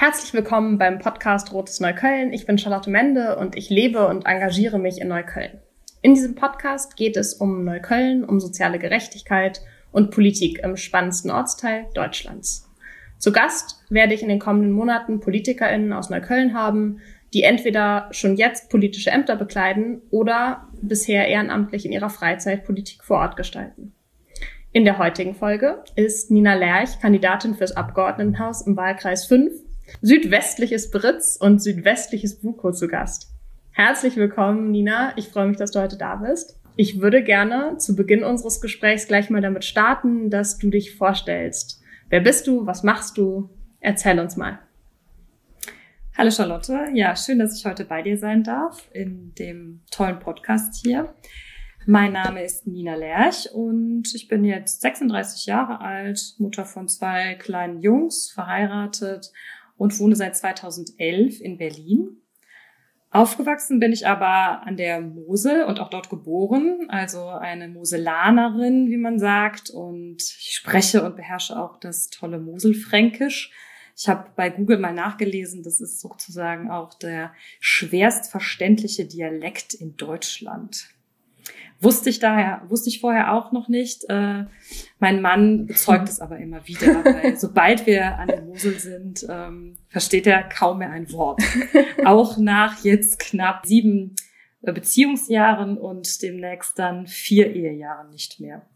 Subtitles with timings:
[0.00, 2.32] Herzlich willkommen beim Podcast Rotes Neukölln.
[2.32, 5.60] Ich bin Charlotte Mende und ich lebe und engagiere mich in Neukölln.
[6.00, 9.60] In diesem Podcast geht es um Neukölln, um soziale Gerechtigkeit
[9.92, 12.66] und Politik im spannendsten Ortsteil Deutschlands.
[13.18, 17.00] Zu Gast werde ich in den kommenden Monaten PolitikerInnen aus Neukölln haben,
[17.34, 23.18] die entweder schon jetzt politische Ämter bekleiden oder bisher ehrenamtlich in ihrer Freizeit Politik vor
[23.18, 23.92] Ort gestalten.
[24.72, 29.52] In der heutigen Folge ist Nina Lerch Kandidatin fürs Abgeordnetenhaus im Wahlkreis 5
[30.02, 33.30] südwestliches Britz und südwestliches Buko zu Gast.
[33.72, 35.12] Herzlich willkommen, Nina.
[35.16, 36.58] Ich freue mich, dass du heute da bist.
[36.76, 41.82] Ich würde gerne zu Beginn unseres Gesprächs gleich mal damit starten, dass du dich vorstellst.
[42.08, 42.66] Wer bist du?
[42.66, 43.50] Was machst du?
[43.80, 44.58] Erzähl uns mal.
[46.16, 46.86] Hallo Charlotte.
[46.94, 51.14] Ja, schön, dass ich heute bei dir sein darf in dem tollen Podcast hier.
[51.86, 57.36] Mein Name ist Nina Lerch und ich bin jetzt 36 Jahre alt, Mutter von zwei
[57.36, 59.32] kleinen Jungs, verheiratet
[59.80, 62.20] und wohne seit 2011 in Berlin.
[63.10, 68.98] Aufgewachsen bin ich aber an der Mosel und auch dort geboren, also eine Moselanerin, wie
[68.98, 69.70] man sagt.
[69.70, 73.52] Und ich spreche und beherrsche auch das tolle Moselfränkisch.
[73.96, 79.96] Ich habe bei Google mal nachgelesen, das ist sozusagen auch der schwerst verständliche Dialekt in
[79.96, 80.90] Deutschland.
[81.82, 84.04] Wusste ich daher, wusste ich vorher auch noch nicht.
[84.10, 84.44] Äh,
[84.98, 89.78] mein Mann bezeugt es aber immer wieder, weil sobald wir an der Mosel sind, ähm,
[89.88, 91.42] versteht er kaum mehr ein Wort.
[92.04, 94.14] auch nach jetzt knapp sieben
[94.60, 98.66] äh, Beziehungsjahren und demnächst dann vier Ehejahren nicht mehr.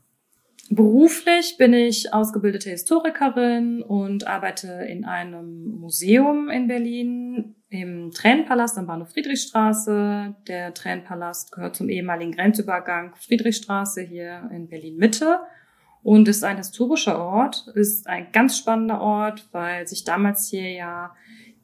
[0.70, 8.86] Beruflich bin ich ausgebildete Historikerin und arbeite in einem Museum in Berlin im Tränenpalast am
[8.86, 10.36] Bahnhof Friedrichstraße.
[10.46, 15.40] Der Tränenpalast gehört zum ehemaligen Grenzübergang Friedrichstraße hier in Berlin Mitte
[16.04, 21.16] und ist ein historischer Ort, ist ein ganz spannender Ort, weil sich damals hier ja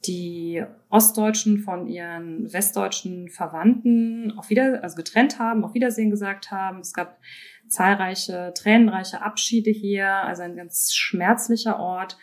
[0.05, 6.81] die Ostdeutschen von ihren westdeutschen Verwandten auf wieder, also getrennt haben, auf Wiedersehen gesagt haben.
[6.81, 7.21] Es gab
[7.69, 12.17] zahlreiche tränenreiche Abschiede hier, also ein ganz schmerzlicher Ort.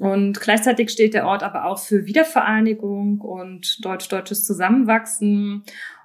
[0.00, 5.62] Und gleichzeitig steht der Ort aber auch für Wiedervereinigung und deutsch-deutsches Zusammenwachsen.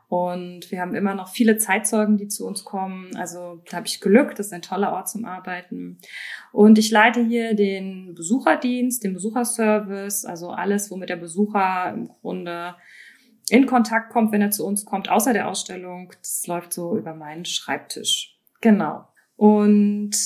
[0.10, 3.16] Und wir haben immer noch viele Zeitzeugen, die zu uns kommen.
[3.16, 6.00] Also da habe ich Glück, das ist ein toller Ort zum Arbeiten.
[6.52, 12.76] Und ich leite hier den Besucherdienst, den Besucherservice, also alles, womit der Besucher im Grunde
[13.50, 16.12] in Kontakt kommt, wenn er zu uns kommt, außer der Ausstellung.
[16.22, 18.38] Das läuft so über meinen Schreibtisch.
[18.60, 19.08] Genau.
[19.38, 20.18] Und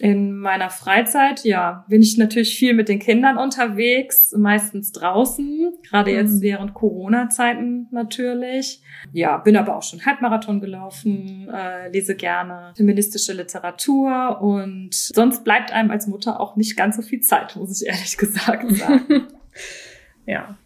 [0.00, 6.10] in meiner Freizeit, ja, bin ich natürlich viel mit den Kindern unterwegs, meistens draußen, gerade
[6.10, 6.40] jetzt mhm.
[6.40, 8.82] während Corona-Zeiten natürlich.
[9.12, 15.70] Ja, bin aber auch schon Halbmarathon gelaufen, äh, lese gerne feministische Literatur und sonst bleibt
[15.70, 19.28] einem als Mutter auch nicht ganz so viel Zeit, muss ich ehrlich gesagt sagen.
[20.26, 20.56] ja,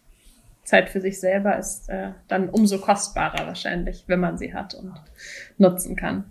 [0.62, 4.94] Zeit für sich selber ist äh, dann umso kostbarer wahrscheinlich, wenn man sie hat und
[5.58, 6.24] nutzen kann.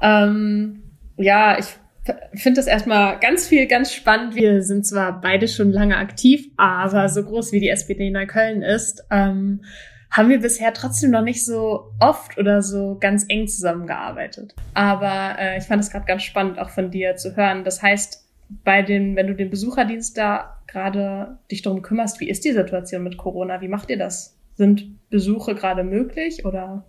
[0.00, 0.82] Ähm,
[1.16, 1.78] ja, ich
[2.34, 4.34] finde das erstmal ganz viel, ganz spannend.
[4.34, 8.62] Wir sind zwar beide schon lange aktiv, aber so groß wie die SPD in Neukölln
[8.62, 9.62] ist, ähm,
[10.10, 14.54] haben wir bisher trotzdem noch nicht so oft oder so ganz eng zusammengearbeitet.
[14.74, 17.64] Aber äh, ich fand es gerade ganz spannend, auch von dir zu hören.
[17.64, 18.28] Das heißt,
[18.64, 23.02] bei den, wenn du den Besucherdienst da gerade dich darum kümmerst, wie ist die Situation
[23.02, 23.60] mit Corona?
[23.62, 24.36] Wie macht ihr das?
[24.54, 26.84] Sind Besuche gerade möglich oder?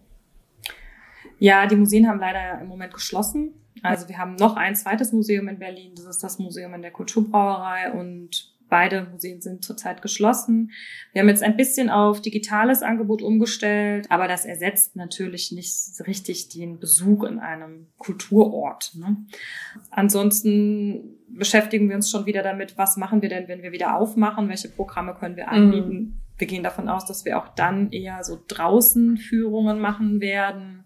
[1.39, 3.53] Ja, die Museen haben leider im Moment geschlossen.
[3.81, 6.91] Also wir haben noch ein zweites Museum in Berlin, das ist das Museum in der
[6.91, 10.71] Kulturbrauerei und beide Museen sind zurzeit geschlossen.
[11.11, 15.75] Wir haben jetzt ein bisschen auf digitales Angebot umgestellt, aber das ersetzt natürlich nicht
[16.07, 18.93] richtig den Besuch in einem Kulturort.
[18.95, 19.17] Ne?
[19.91, 24.49] Ansonsten beschäftigen wir uns schon wieder damit, was machen wir denn, wenn wir wieder aufmachen,
[24.49, 25.93] welche Programme können wir anbieten.
[25.93, 26.13] Mhm.
[26.39, 30.83] Wir gehen davon aus, dass wir auch dann eher so draußen Führungen machen werden.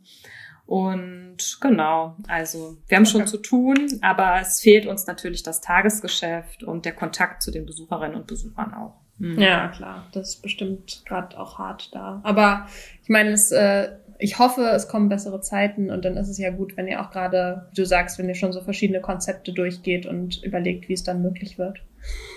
[0.67, 3.11] Und genau, also wir haben okay.
[3.11, 7.65] schon zu tun, aber es fehlt uns natürlich das Tagesgeschäft und der Kontakt zu den
[7.65, 8.95] Besucherinnen und Besuchern auch.
[9.17, 9.39] Mhm.
[9.39, 12.19] Ja, klar, das ist bestimmt gerade auch hart da.
[12.23, 12.67] Aber
[13.01, 16.49] ich meine, es, äh, ich hoffe, es kommen bessere Zeiten und dann ist es ja
[16.49, 20.05] gut, wenn ihr auch gerade, wie du sagst, wenn ihr schon so verschiedene Konzepte durchgeht
[20.05, 21.79] und überlegt, wie es dann möglich wird.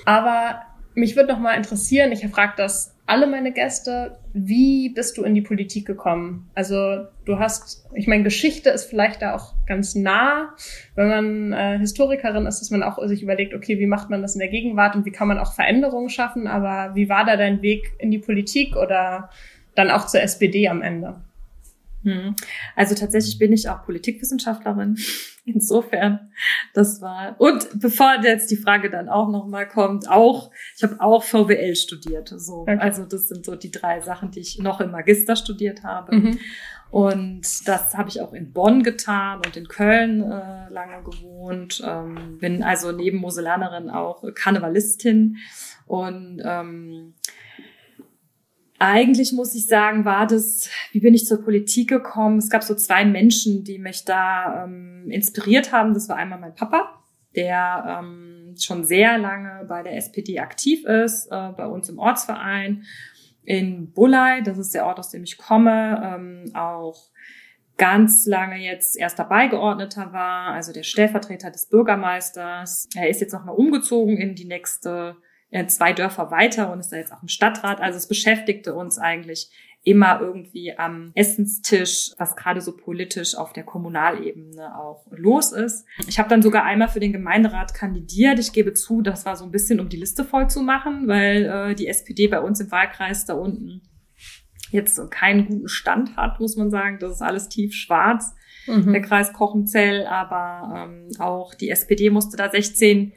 [0.05, 0.63] Aber
[0.95, 5.35] mich würde noch mal interessieren, ich frage das alle meine Gäste, wie bist du in
[5.35, 6.49] die Politik gekommen?
[6.55, 10.55] Also du hast, ich meine, Geschichte ist vielleicht da auch ganz nah,
[10.95, 14.37] wenn man äh, Historikerin ist, dass man auch sich überlegt, okay, wie macht man das
[14.37, 16.47] in der Gegenwart und wie kann man auch Veränderungen schaffen?
[16.47, 19.29] Aber wie war da dein Weg in die Politik oder
[19.75, 21.17] dann auch zur SPD am Ende?
[22.03, 22.35] Hm.
[22.77, 24.97] Also tatsächlich bin ich auch Politikwissenschaftlerin.
[25.45, 26.31] Insofern,
[26.75, 27.35] das war.
[27.39, 32.33] Und bevor jetzt die Frage dann auch nochmal kommt, auch, ich habe auch VWL studiert.
[32.37, 32.63] So.
[32.63, 32.79] Okay.
[32.79, 36.15] Also das sind so die drei Sachen, die ich noch im Magister studiert habe.
[36.15, 36.39] Mhm.
[36.91, 41.83] Und das habe ich auch in Bonn getan und in Köln äh, lange gewohnt.
[41.87, 45.37] Ähm, bin also neben Moselanerin auch Karnevalistin
[45.87, 47.15] und ähm,
[48.81, 52.39] eigentlich muss ich sagen, war das, wie bin ich zur Politik gekommen?
[52.39, 55.93] Es gab so zwei Menschen, die mich da ähm, inspiriert haben.
[55.93, 57.03] Das war einmal mein Papa,
[57.37, 62.85] der ähm, schon sehr lange bei der SPD aktiv ist, äh, bei uns im Ortsverein
[63.45, 67.11] in Bullei, das ist der Ort, aus dem ich komme, ähm, auch
[67.77, 72.89] ganz lange jetzt erster Beigeordneter war, also der Stellvertreter des Bürgermeisters.
[72.95, 75.17] Er ist jetzt nochmal umgezogen in die nächste
[75.67, 77.81] zwei Dörfer weiter und ist da jetzt auch im Stadtrat.
[77.81, 79.51] Also es beschäftigte uns eigentlich
[79.83, 85.87] immer irgendwie am Essenstisch, was gerade so politisch auf der Kommunalebene auch los ist.
[86.07, 88.39] Ich habe dann sogar einmal für den Gemeinderat kandidiert.
[88.39, 91.45] Ich gebe zu, das war so ein bisschen, um die Liste voll zu machen, weil
[91.47, 93.81] äh, die SPD bei uns im Wahlkreis da unten
[94.71, 96.99] jetzt keinen guten Stand hat, muss man sagen.
[97.01, 98.35] Das ist alles tief schwarz,
[98.67, 98.93] mhm.
[98.93, 103.13] der Kreis Kochenzell, aber ähm, auch die SPD musste da 16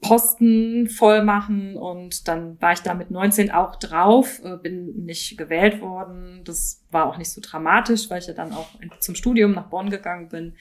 [0.00, 5.38] Posten voll machen und dann war ich da mit 19 auch drauf, äh, bin nicht
[5.38, 6.42] gewählt worden.
[6.44, 8.68] Das war auch nicht so dramatisch, weil ich ja dann auch
[9.00, 10.54] zum Studium nach Bonn gegangen bin.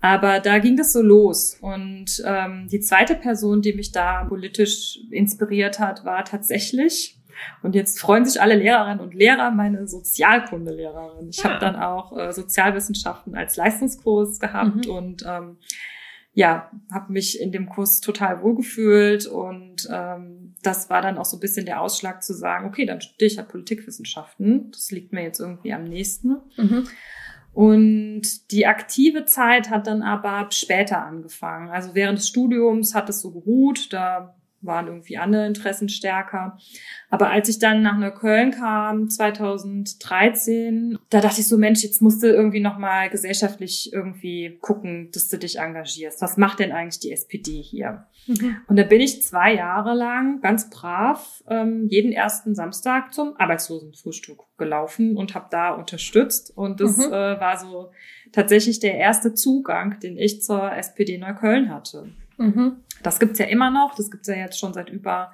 [0.00, 1.58] Aber da ging das so los.
[1.60, 7.18] Und ähm, die zweite Person, die mich da politisch inspiriert hat, war tatsächlich,
[7.62, 11.28] und jetzt freuen sich alle Lehrerinnen und Lehrer, meine Sozialkundelehrerin.
[11.30, 11.50] Ich ah.
[11.50, 14.92] habe dann auch äh, Sozialwissenschaften als Leistungskurs gehabt mhm.
[14.92, 15.58] und ähm,
[16.32, 21.36] ja, habe mich in dem Kurs total wohlgefühlt und ähm, das war dann auch so
[21.36, 24.70] ein bisschen der Ausschlag zu sagen, okay, dann studiere ich halt Politikwissenschaften.
[24.70, 26.36] Das liegt mir jetzt irgendwie am nächsten.
[26.56, 26.86] Mhm.
[27.52, 31.70] Und die aktive Zeit hat dann aber später angefangen.
[31.70, 33.92] Also während des Studiums hat es so geruht.
[33.92, 36.58] Da waren irgendwie andere Interessen stärker.
[37.08, 42.22] Aber als ich dann nach Neukölln kam, 2013, da dachte ich so, Mensch, jetzt musst
[42.22, 46.20] du irgendwie nochmal gesellschaftlich irgendwie gucken, dass du dich engagierst.
[46.22, 48.06] Was macht denn eigentlich die SPD hier?
[48.26, 48.56] Mhm.
[48.68, 54.40] Und da bin ich zwei Jahre lang ganz brav ähm, jeden ersten Samstag zum Arbeitslosenfrühstück
[54.58, 56.56] gelaufen und habe da unterstützt.
[56.56, 57.04] Und das mhm.
[57.04, 57.90] äh, war so
[58.32, 62.10] tatsächlich der erste Zugang, den ich zur SPD Neukölln hatte.
[62.40, 62.84] Mhm.
[63.02, 63.94] Das gibt's ja immer noch.
[63.94, 65.32] Das gibt's ja jetzt schon seit über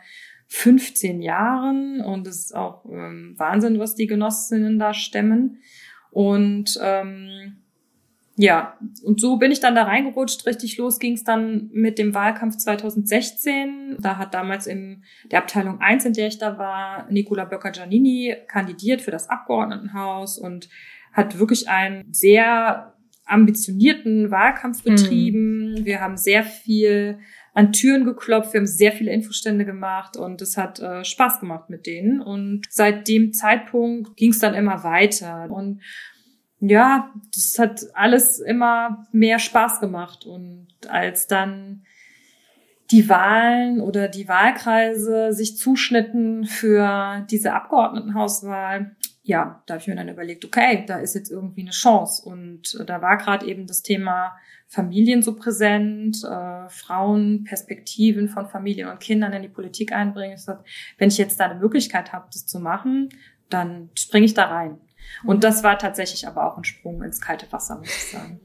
[0.48, 2.00] 15 Jahren.
[2.00, 5.58] Und es ist auch ähm, Wahnsinn, was die Genossinnen da stemmen.
[6.10, 7.58] Und ähm,
[8.36, 10.46] ja, und so bin ich dann da reingerutscht.
[10.46, 13.96] Richtig los ging's dann mit dem Wahlkampf 2016.
[14.00, 19.00] Da hat damals in der Abteilung 1, in der ich da war, Nicola Böcker-Giannini kandidiert
[19.00, 20.68] für das Abgeordnetenhaus und
[21.12, 22.95] hat wirklich einen sehr
[23.26, 25.72] ambitionierten Wahlkampf betrieben.
[25.72, 25.84] Mhm.
[25.84, 27.18] Wir haben sehr viel
[27.54, 31.70] an Türen geklopft, wir haben sehr viele Infostände gemacht und es hat äh, Spaß gemacht
[31.70, 32.20] mit denen.
[32.20, 35.50] Und seit dem Zeitpunkt ging es dann immer weiter.
[35.50, 35.80] Und
[36.60, 40.26] ja, das hat alles immer mehr Spaß gemacht.
[40.26, 41.85] Und als dann
[42.90, 49.96] die Wahlen oder die Wahlkreise sich zuschnitten für diese Abgeordnetenhauswahl, ja, da habe ich mir
[49.96, 52.24] dann überlegt, okay, da ist jetzt irgendwie eine Chance.
[52.24, 54.36] Und da war gerade eben das Thema
[54.68, 60.36] Familien so präsent, äh, Frauen, Perspektiven von Familien und Kindern in die Politik einbringen.
[60.36, 60.64] Ich sag,
[60.98, 63.08] wenn ich jetzt da eine Möglichkeit habe, das zu machen,
[63.48, 64.78] dann springe ich da rein.
[65.24, 68.40] Und das war tatsächlich aber auch ein Sprung ins kalte Wasser, muss ich sagen.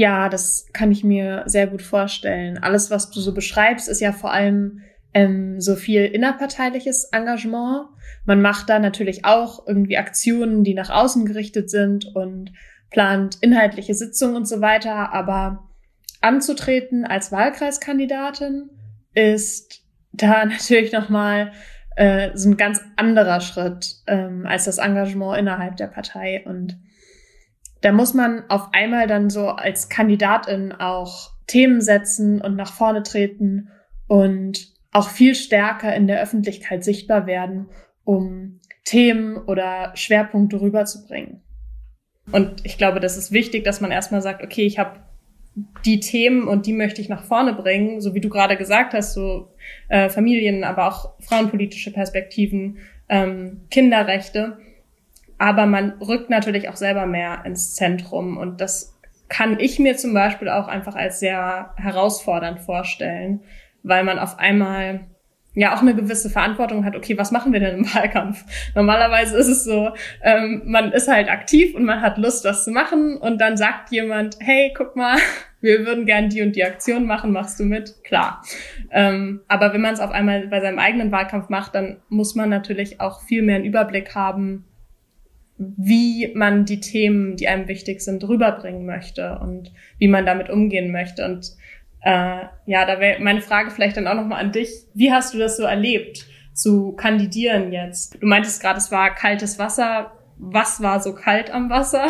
[0.00, 2.56] Ja, das kann ich mir sehr gut vorstellen.
[2.56, 4.80] Alles, was du so beschreibst, ist ja vor allem
[5.12, 7.88] ähm, so viel innerparteiliches Engagement.
[8.24, 12.50] Man macht da natürlich auch irgendwie Aktionen, die nach außen gerichtet sind und
[12.90, 15.68] plant inhaltliche Sitzungen und so weiter, aber
[16.22, 18.70] anzutreten als Wahlkreiskandidatin
[19.12, 21.52] ist da natürlich nochmal
[21.96, 26.42] äh, so ein ganz anderer Schritt ähm, als das Engagement innerhalb der Partei.
[26.46, 26.78] Und
[27.80, 33.02] da muss man auf einmal dann so als Kandidatin auch Themen setzen und nach vorne
[33.02, 33.70] treten
[34.06, 37.68] und auch viel stärker in der Öffentlichkeit sichtbar werden,
[38.04, 41.42] um Themen oder Schwerpunkte rüberzubringen.
[42.32, 45.00] Und ich glaube, das ist wichtig, dass man erstmal sagt, okay, ich habe
[45.84, 49.14] die Themen und die möchte ich nach vorne bringen, so wie du gerade gesagt hast,
[49.14, 49.52] so
[49.88, 54.58] äh, Familien, aber auch frauenpolitische Perspektiven, ähm, Kinderrechte.
[55.40, 58.94] Aber man rückt natürlich auch selber mehr ins Zentrum und das
[59.30, 63.40] kann ich mir zum Beispiel auch einfach als sehr herausfordernd vorstellen,
[63.82, 65.00] weil man auf einmal
[65.54, 68.44] ja auch eine gewisse Verantwortung hat, okay, was machen wir denn im Wahlkampf?
[68.74, 72.70] Normalerweise ist es so, ähm, man ist halt aktiv und man hat Lust, was zu
[72.70, 75.16] machen und dann sagt jemand, hey, guck mal,
[75.62, 78.04] wir würden gern die und die Aktion machen, machst du mit?
[78.04, 78.42] Klar.
[78.90, 82.50] Ähm, aber wenn man es auf einmal bei seinem eigenen Wahlkampf macht, dann muss man
[82.50, 84.66] natürlich auch viel mehr einen Überblick haben,
[85.60, 90.90] wie man die Themen, die einem wichtig sind, rüberbringen möchte und wie man damit umgehen
[90.90, 91.24] möchte.
[91.24, 91.52] Und
[92.02, 94.70] äh, ja, da wäre meine Frage vielleicht dann auch nochmal an dich.
[94.94, 98.20] Wie hast du das so erlebt, zu kandidieren jetzt?
[98.22, 100.12] Du meintest gerade, es war kaltes Wasser.
[100.38, 102.08] Was war so kalt am Wasser?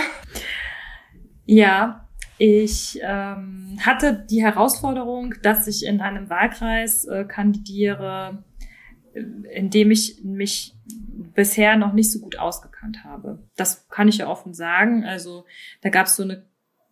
[1.44, 2.06] Ja,
[2.38, 8.44] ich ähm, hatte die Herausforderung, dass ich in einem Wahlkreis äh, kandidiere,
[9.14, 10.74] in dem ich mich
[11.34, 13.42] bisher noch nicht so gut ausgekannt habe.
[13.56, 15.04] Das kann ich ja offen sagen.
[15.04, 15.44] Also
[15.80, 16.46] da gab es so eine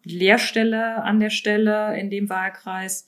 [0.04, 3.06] Lehrstelle an der Stelle in dem Wahlkreis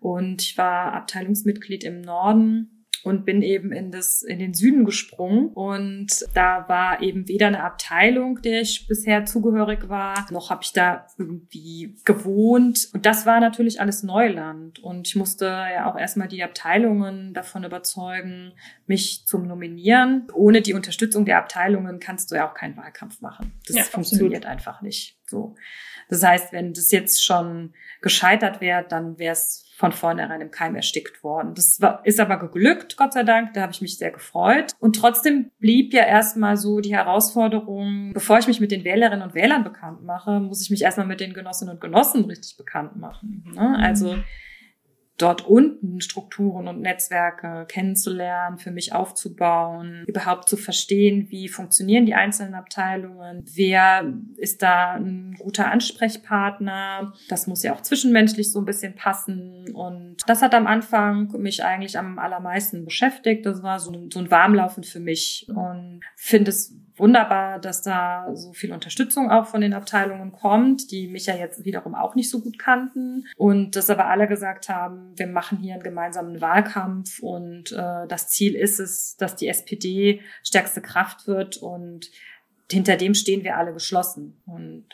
[0.00, 5.48] und ich war Abteilungsmitglied im Norden und bin eben in das in den Süden gesprungen
[5.48, 10.72] und da war eben weder eine Abteilung, der ich bisher zugehörig war, noch habe ich
[10.72, 16.28] da irgendwie gewohnt und das war natürlich alles Neuland und ich musste ja auch erstmal
[16.28, 18.52] die Abteilungen davon überzeugen,
[18.86, 20.26] mich zum nominieren.
[20.34, 23.52] Ohne die Unterstützung der Abteilungen kannst du ja auch keinen Wahlkampf machen.
[23.66, 25.54] Das ja, funktioniert einfach nicht so.
[26.08, 30.76] Das heißt, wenn das jetzt schon gescheitert wäre, dann wäre es von vornherein im Keim
[30.76, 31.54] erstickt worden.
[31.54, 33.54] Das war, ist aber geglückt, Gott sei Dank.
[33.54, 34.72] Da habe ich mich sehr gefreut.
[34.78, 39.34] Und trotzdem blieb ja erstmal so die Herausforderung, bevor ich mich mit den Wählerinnen und
[39.34, 43.42] Wählern bekannt mache, muss ich mich erstmal mit den Genossinnen und Genossen richtig bekannt machen.
[43.54, 43.78] Ne?
[43.80, 44.16] Also
[45.20, 52.14] dort unten Strukturen und Netzwerke kennenzulernen, für mich aufzubauen, überhaupt zu verstehen, wie funktionieren die
[52.14, 57.12] einzelnen Abteilungen, wer ist da ein guter Ansprechpartner.
[57.28, 59.66] Das muss ja auch zwischenmenschlich so ein bisschen passen.
[59.72, 63.46] Und das hat am Anfang mich eigentlich am allermeisten beschäftigt.
[63.46, 68.28] Das war so ein, so ein Warmlaufen für mich und finde es wunderbar, dass da
[68.34, 72.30] so viel Unterstützung auch von den Abteilungen kommt, die mich ja jetzt wiederum auch nicht
[72.30, 77.20] so gut kannten und dass aber alle gesagt haben, wir machen hier einen gemeinsamen Wahlkampf
[77.20, 82.10] und äh, das Ziel ist es, dass die SPD stärkste Kraft wird und
[82.70, 84.40] hinter dem stehen wir alle geschlossen.
[84.46, 84.86] Und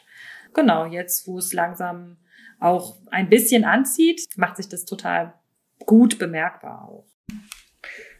[0.54, 2.16] genau, jetzt, wo es langsam
[2.58, 5.34] auch ein bisschen anzieht, macht sich das total
[5.84, 7.06] gut bemerkbar auch.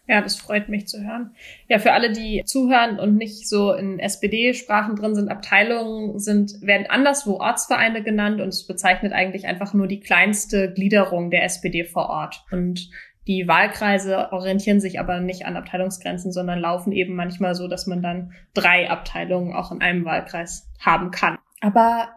[0.08, 1.34] Ja, das freut mich zu hören.
[1.68, 6.86] Ja, für alle, die zuhören und nicht so in SPD-Sprachen drin sind, Abteilungen sind, werden
[6.88, 12.08] anderswo Ortsvereine genannt und es bezeichnet eigentlich einfach nur die kleinste Gliederung der SPD vor
[12.08, 12.44] Ort.
[12.52, 12.88] Und
[13.26, 18.00] die Wahlkreise orientieren sich aber nicht an Abteilungsgrenzen, sondern laufen eben manchmal so, dass man
[18.00, 21.36] dann drei Abteilungen auch in einem Wahlkreis haben kann.
[21.60, 22.10] Aber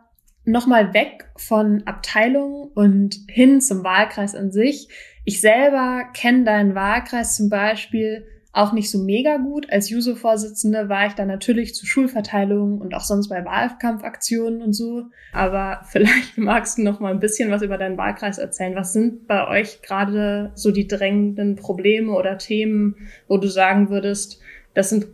[0.46, 4.89] nochmal weg von Abteilungen und hin zum Wahlkreis an sich
[5.26, 9.72] ich selber kenne deinen Wahlkreis zum Beispiel auch nicht so mega gut.
[9.72, 15.04] Als Juso-Vorsitzende war ich da natürlich zu Schulverteilungen und auch sonst bei Wahlkampfaktionen und so.
[15.34, 18.76] Aber vielleicht magst du noch mal ein bisschen was über deinen Wahlkreis erzählen.
[18.76, 22.96] Was sind bei euch gerade so die drängenden Probleme oder Themen,
[23.28, 24.40] wo du sagen würdest,
[24.74, 25.08] das sind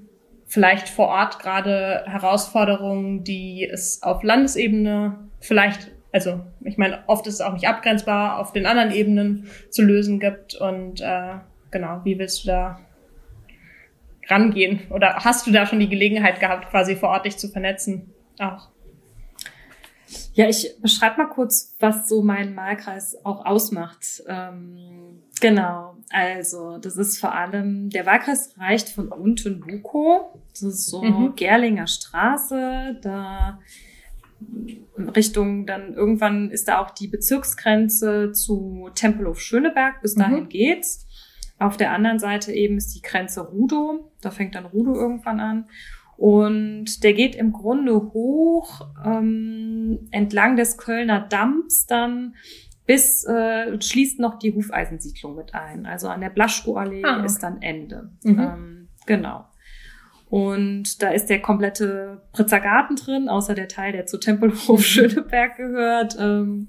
[0.46, 7.34] vielleicht vor Ort gerade Herausforderungen, die es auf Landesebene vielleicht also ich meine, oft ist
[7.34, 10.55] es auch nicht abgrenzbar, auf den anderen Ebenen zu lösen gibt.
[10.55, 11.34] Und äh,
[11.72, 12.79] genau, wie willst du da
[14.29, 14.79] rangehen?
[14.91, 18.13] Oder hast du da schon die Gelegenheit gehabt, quasi vor Ort dich zu vernetzen?
[18.39, 18.69] Auch.
[20.36, 24.24] Ja, ich beschreibe mal kurz, was so mein Wahlkreis auch ausmacht.
[24.25, 31.01] Ähm, genau, also das ist vor allem, der Wahlkreis reicht von Unten-Bukow, das ist so
[31.01, 31.36] mhm.
[31.36, 33.60] Gerlinger Straße, da
[35.15, 40.01] Richtung dann irgendwann ist da auch die Bezirksgrenze zu Tempelhof Schöneberg.
[40.01, 40.50] Bis dahin mhm.
[40.50, 41.08] geht's.
[41.58, 44.12] Auf der anderen Seite eben ist die Grenze Rudow.
[44.22, 45.65] Da fängt dann Rudow irgendwann an.
[46.18, 52.36] Und der geht im Grunde hoch ähm, entlang des Kölner Damms dann
[52.86, 55.86] bis äh, schließt noch die Hufeisensiedlung mit ein.
[55.86, 57.25] Also an der Blaschko-Allee ah, okay.
[57.25, 58.12] ist dann Ende.
[58.24, 58.39] Mhm.
[58.39, 59.46] Ähm, genau.
[60.36, 64.84] Und da ist der komplette Pritzer Garten drin, außer der Teil, der zu Tempelhof mhm.
[64.84, 66.18] Schöneberg gehört.
[66.20, 66.68] Ähm,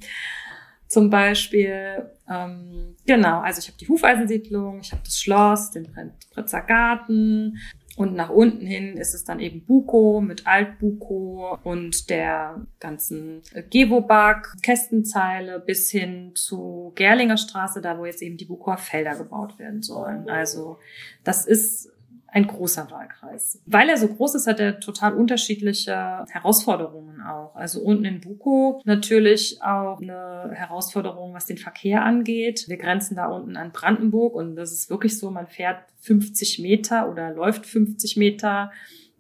[0.87, 5.89] zum Beispiel, ähm, genau, also ich habe die Hufeisensiedlung, ich habe das Schloss, den
[6.31, 7.59] Pritzer Garten
[7.97, 14.55] und nach unten hin ist es dann eben Buko mit Altbuko und der ganzen Gewobag,
[14.63, 19.83] Kästenzeile bis hin zu Gerlinger Straße, da wo jetzt eben die Bukower Felder gebaut werden
[19.83, 20.31] sollen.
[20.31, 20.79] Also
[21.25, 21.91] das ist
[22.37, 23.63] ein großer Wahlkreis.
[23.65, 27.57] Weil er so groß ist, hat er total unterschiedliche Herausforderungen auch.
[27.57, 32.67] Also unten in Buko natürlich auch eine Herausforderung, was den Verkehr angeht.
[32.69, 37.11] Wir grenzen da unten an Brandenburg und das ist wirklich so, man fährt 50 Meter
[37.11, 38.71] oder läuft 50 Meter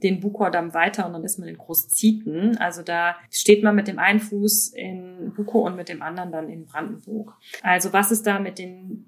[0.03, 2.59] den Bukow-Damm weiter und dann ist man in Großzieten.
[2.59, 6.49] Also da steht man mit dem einen Fuß in Bukow und mit dem anderen dann
[6.49, 7.35] in Brandenburg.
[7.63, 9.07] Also was ist da mit den,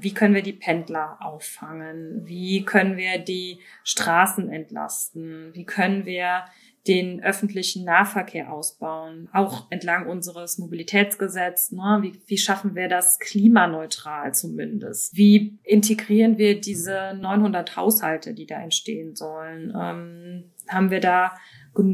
[0.00, 2.22] wie können wir die Pendler auffangen?
[2.24, 5.50] Wie können wir die Straßen entlasten?
[5.54, 6.44] Wie können wir
[6.88, 11.72] den öffentlichen Nahverkehr ausbauen, auch entlang unseres Mobilitätsgesetzes.
[11.72, 11.98] Ne?
[12.02, 15.16] Wie, wie schaffen wir das klimaneutral zumindest?
[15.16, 19.72] Wie integrieren wir diese 900 Haushalte, die da entstehen sollen?
[19.80, 21.36] Ähm, haben wir da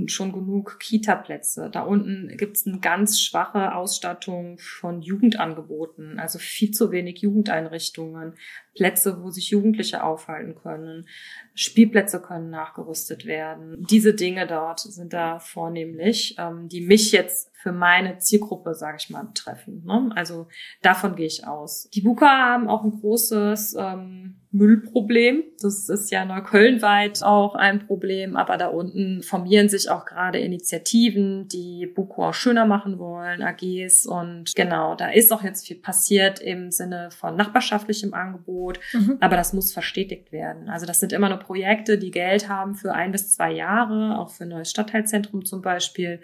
[0.06, 1.70] schon genug Kita-Plätze.
[1.70, 8.35] Da unten gibt es eine ganz schwache Ausstattung von Jugendangeboten, also viel zu wenig Jugendeinrichtungen,
[8.75, 11.06] Plätze, wo sich Jugendliche aufhalten können.
[11.54, 13.87] Spielplätze können nachgerüstet werden.
[13.88, 19.11] Diese Dinge dort sind da vornehmlich, ähm, die mich jetzt für meine Zielgruppe, sage ich
[19.11, 19.83] mal, betreffen.
[19.85, 20.12] Ne?
[20.15, 20.47] Also
[20.81, 21.91] davon gehe ich aus.
[21.93, 25.43] Die Buka haben auch ein großes ähm, Müllproblem.
[25.61, 31.49] Das ist ja neuköllnweit auch ein Problem, aber da unten formieren sich auch gerade Initiativen,
[31.49, 36.38] die Buko auch schöner machen wollen, AGs und genau, da ist auch jetzt viel passiert
[36.38, 39.17] im Sinne von nachbarschaftlichem Angebot, mhm.
[39.19, 40.69] aber das muss verstetigt werden.
[40.69, 44.31] Also das sind immer nur Projekte, die Geld haben für ein bis zwei Jahre, auch
[44.31, 46.21] für ein neues Stadtteilzentrum zum Beispiel.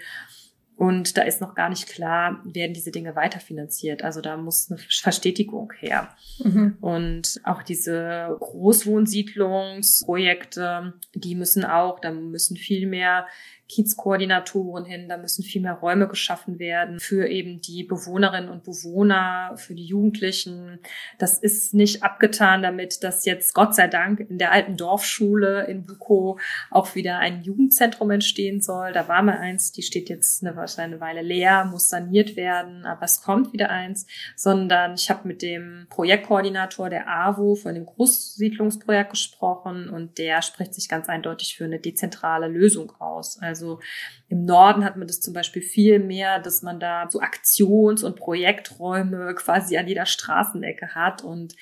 [0.76, 4.02] Und da ist noch gar nicht klar, werden diese Dinge weiterfinanziert.
[4.02, 6.08] Also da muss eine Verstetigung her.
[6.42, 6.76] Mhm.
[6.80, 13.28] Und auch diese Großwohnsiedlungsprojekte, die müssen auch, da müssen viel mehr
[13.74, 19.54] Kiezkoordinatoren hin, da müssen viel mehr Räume geschaffen werden für eben die Bewohnerinnen und Bewohner,
[19.56, 20.78] für die Jugendlichen.
[21.18, 25.84] Das ist nicht abgetan damit, dass jetzt Gott sei Dank in der alten Dorfschule in
[25.86, 26.38] Buko
[26.70, 28.92] auch wieder ein Jugendzentrum entstehen soll.
[28.92, 33.02] Da war mal eins, die steht jetzt eine, eine Weile leer, muss saniert werden, aber
[33.02, 39.10] es kommt wieder eins, sondern ich habe mit dem Projektkoordinator der AWO von dem Großsiedlungsprojekt
[39.10, 43.38] gesprochen und der spricht sich ganz eindeutig für eine dezentrale Lösung aus.
[43.40, 43.80] Also also
[44.28, 48.16] im Norden hat man das zum Beispiel viel mehr, dass man da so Aktions- und
[48.16, 51.22] Projekträume quasi an jeder Straßenecke hat.
[51.22, 51.54] Und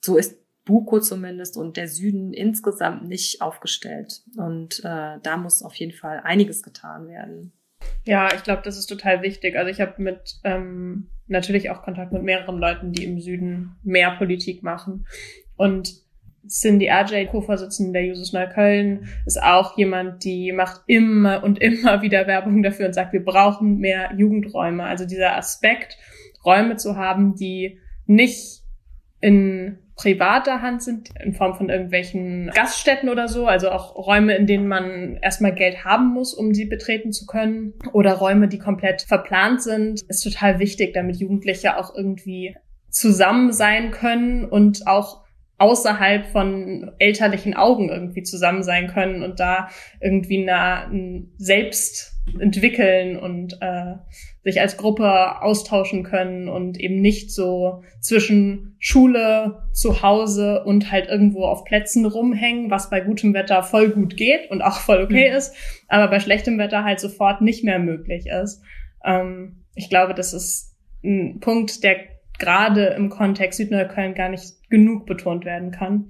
[0.00, 4.22] so ist Buko zumindest und der Süden insgesamt nicht aufgestellt.
[4.36, 7.52] Und äh, da muss auf jeden Fall einiges getan werden.
[8.04, 9.56] Ja, ich glaube, das ist total wichtig.
[9.56, 14.16] Also ich habe mit ähm, natürlich auch Kontakt mit mehreren Leuten, die im Süden mehr
[14.16, 15.06] Politik machen.
[15.56, 16.07] Und
[16.48, 22.26] Cindy RJ, Co-Vorsitzende der Jusos Neukölln, ist auch jemand, die macht immer und immer wieder
[22.26, 24.84] Werbung dafür und sagt, wir brauchen mehr Jugendräume.
[24.84, 25.98] Also dieser Aspekt,
[26.44, 28.62] Räume zu haben, die nicht
[29.20, 34.46] in privater Hand sind, in Form von irgendwelchen Gaststätten oder so, also auch Räume, in
[34.46, 39.02] denen man erstmal Geld haben muss, um sie betreten zu können, oder Räume, die komplett
[39.02, 42.56] verplant sind, ist total wichtig, damit Jugendliche auch irgendwie
[42.90, 45.24] zusammen sein können und auch
[45.58, 49.68] außerhalb von elterlichen Augen irgendwie zusammen sein können und da
[50.00, 53.94] irgendwie ein selbst entwickeln und äh,
[54.44, 61.08] sich als Gruppe austauschen können und eben nicht so zwischen Schule, zu Hause und halt
[61.08, 65.30] irgendwo auf Plätzen rumhängen, was bei gutem Wetter voll gut geht und auch voll okay
[65.30, 65.36] mhm.
[65.36, 65.54] ist,
[65.88, 68.62] aber bei schlechtem Wetter halt sofort nicht mehr möglich ist.
[69.04, 71.96] Ähm, ich glaube, das ist ein Punkt, der
[72.38, 76.08] gerade im Kontext Südneukölln gar nicht genug betont werden kann.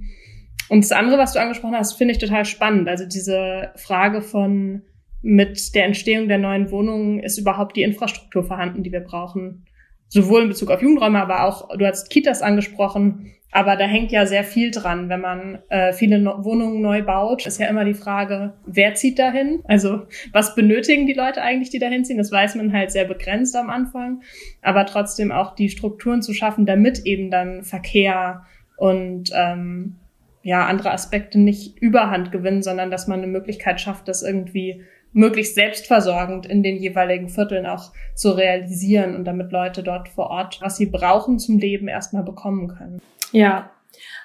[0.69, 2.89] Und das andere, was du angesprochen hast, finde ich total spannend.
[2.89, 4.83] Also diese Frage von
[5.23, 9.67] mit der Entstehung der neuen Wohnungen ist überhaupt die Infrastruktur vorhanden, die wir brauchen.
[10.09, 14.27] Sowohl in Bezug auf Jugendräume, aber auch, du hast Kitas angesprochen, aber da hängt ja
[14.27, 17.47] sehr viel dran, wenn man äh, viele no Wohnungen neu baut.
[17.47, 19.61] Ist ja immer die Frage, wer zieht dahin?
[19.65, 22.19] Also was benötigen die Leute eigentlich, die dahin ziehen?
[22.19, 24.23] Das weiß man halt sehr begrenzt am Anfang.
[24.61, 28.43] Aber trotzdem auch die Strukturen zu schaffen, damit eben dann Verkehr
[28.77, 29.97] und ähm,
[30.43, 34.83] ja andere Aspekte nicht Überhand gewinnen, sondern dass man eine Möglichkeit schafft, das irgendwie
[35.13, 40.59] möglichst selbstversorgend in den jeweiligen Vierteln auch zu realisieren und damit Leute dort vor Ort,
[40.61, 43.01] was sie brauchen zum Leben, erstmal bekommen können.
[43.33, 43.73] Ja,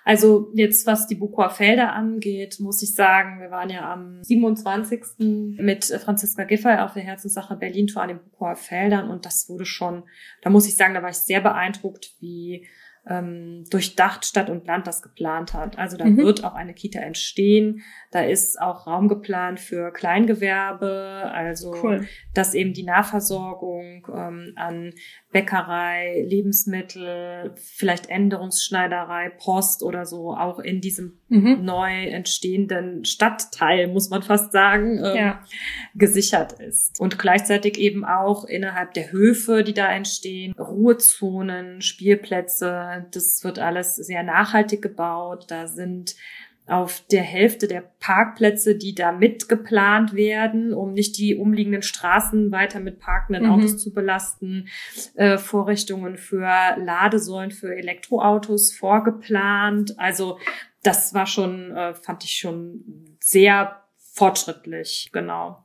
[0.03, 5.57] also jetzt was die Bukower Felder angeht, muss ich sagen, wir waren ja am 27.
[5.59, 9.65] mit Franziska Giffey auf der Herzenssache Berlin Tour an den Bukower Feldern und das wurde
[9.65, 10.03] schon,
[10.41, 12.67] da muss ich sagen, da war ich sehr beeindruckt, wie
[13.05, 15.77] ähm, durchdacht Stadt und Land das geplant hat.
[15.77, 16.17] Also da mhm.
[16.17, 17.81] wird auch eine Kita entstehen.
[18.11, 22.07] Da ist auch Raum geplant für Kleingewerbe, also cool.
[22.33, 24.93] dass eben die Nahversorgung ähm, an
[25.31, 31.65] Bäckerei, Lebensmittel, vielleicht Änderungsschneiderei, Post oder so auch in diesem mhm.
[31.65, 35.43] neu entstehenden Stadtteil, muss man fast sagen, ähm, ja.
[35.95, 37.01] gesichert ist.
[37.01, 43.95] Und gleichzeitig eben auch innerhalb der Höfe, die da entstehen, Ruhezonen, Spielplätze, das wird alles
[43.95, 45.45] sehr nachhaltig gebaut.
[45.49, 46.15] Da sind
[46.65, 52.79] auf der Hälfte der Parkplätze, die da mitgeplant werden, um nicht die umliegenden Straßen weiter
[52.79, 53.51] mit parkenden mhm.
[53.51, 54.69] Autos zu belasten,
[55.15, 59.99] äh, Vorrichtungen für Ladesäulen für Elektroautos vorgeplant.
[59.99, 60.39] Also
[60.83, 65.62] das war schon, äh, fand ich schon sehr fortschrittlich, genau.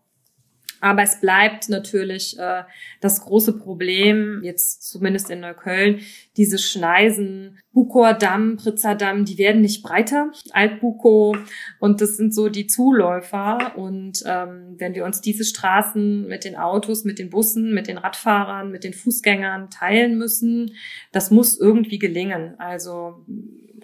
[0.81, 2.63] Aber es bleibt natürlich äh,
[3.01, 6.01] das große Problem, jetzt zumindest in Neukölln,
[6.37, 11.37] diese Schneisen, Bukower Damm, Pritzer Damm, die werden nicht breiter, Altbuko
[11.81, 13.77] und das sind so die Zuläufer.
[13.77, 17.99] Und ähm, wenn wir uns diese Straßen mit den Autos, mit den Bussen, mit den
[17.99, 20.73] Radfahrern, mit den Fußgängern teilen müssen,
[21.13, 22.55] das muss irgendwie gelingen.
[22.59, 23.25] Also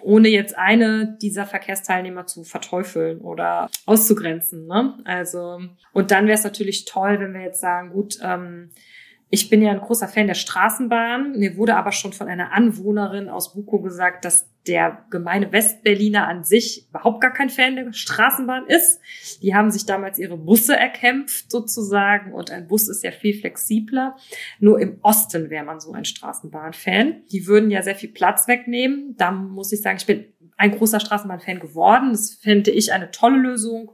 [0.04, 4.66] ohne jetzt eine dieser Verkehrsteilnehmer zu verteufeln oder auszugrenzen.
[4.66, 4.98] Ne?
[5.04, 5.60] Also
[5.92, 8.70] und dann wäre es natürlich toll, wenn wir jetzt sagen, gut, ähm,
[9.30, 11.32] ich bin ja ein großer Fan der Straßenbahn.
[11.38, 16.44] Mir wurde aber schon von einer Anwohnerin aus Buko gesagt, dass der gemeine Westberliner an
[16.44, 19.00] sich überhaupt gar kein Fan der Straßenbahn ist.
[19.42, 24.16] Die haben sich damals ihre Busse erkämpft sozusagen und ein Bus ist ja viel flexibler.
[24.60, 27.24] Nur im Osten wäre man so ein Straßenbahn-Fan.
[27.30, 29.14] Die würden ja sehr viel Platz wegnehmen.
[29.16, 30.24] Da muss ich sagen, ich bin
[30.56, 32.12] ein großer Straßenbahn-Fan geworden.
[32.12, 33.92] Das fände ich eine tolle Lösung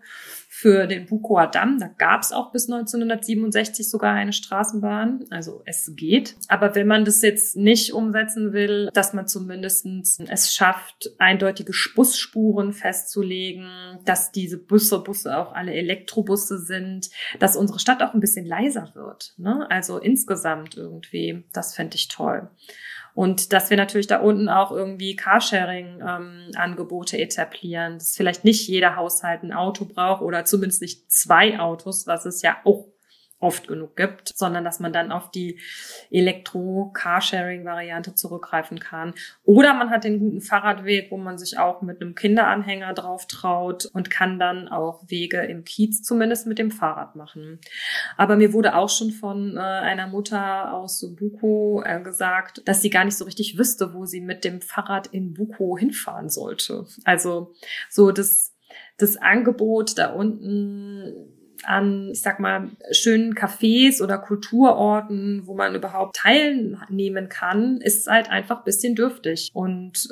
[0.61, 1.79] für den Bukower Damm.
[1.79, 5.25] Da gab es auch bis 1967 sogar eine Straßenbahn.
[5.31, 6.37] Also es geht.
[6.49, 9.87] Aber wenn man das jetzt nicht umsetzen will, dass man zumindest
[10.29, 13.71] es schafft, eindeutige Busspuren festzulegen,
[14.05, 18.93] dass diese Busse, Busse auch alle Elektrobusse sind, dass unsere Stadt auch ein bisschen leiser
[18.95, 19.33] wird.
[19.39, 19.67] Ne?
[19.71, 22.51] Also insgesamt irgendwie, das fände ich toll.
[23.15, 28.97] Und dass wir natürlich da unten auch irgendwie Carsharing-Angebote ähm, etablieren, dass vielleicht nicht jeder
[28.97, 32.87] Haushalt ein Auto braucht oder zumindest nicht zwei Autos, was es ja auch
[33.41, 35.59] oft genug gibt, sondern dass man dann auf die
[36.11, 39.15] Elektro-Carsharing-Variante zurückgreifen kann.
[39.45, 43.87] Oder man hat den guten Fahrradweg, wo man sich auch mit einem Kinderanhänger drauf traut
[43.87, 47.61] und kann dann auch Wege im Kiez zumindest mit dem Fahrrad machen.
[48.19, 52.91] Aber mir wurde auch schon von äh, einer Mutter aus Buko äh, gesagt, dass sie
[52.91, 56.85] gar nicht so richtig wüsste, wo sie mit dem Fahrrad in Buko hinfahren sollte.
[57.05, 57.55] Also
[57.89, 58.55] so das,
[58.99, 66.17] das Angebot da unten an, ich sag mal, schönen Cafés oder Kulturorten, wo man überhaupt
[66.17, 69.51] teilnehmen kann, ist halt einfach bisschen dürftig.
[69.53, 70.09] Und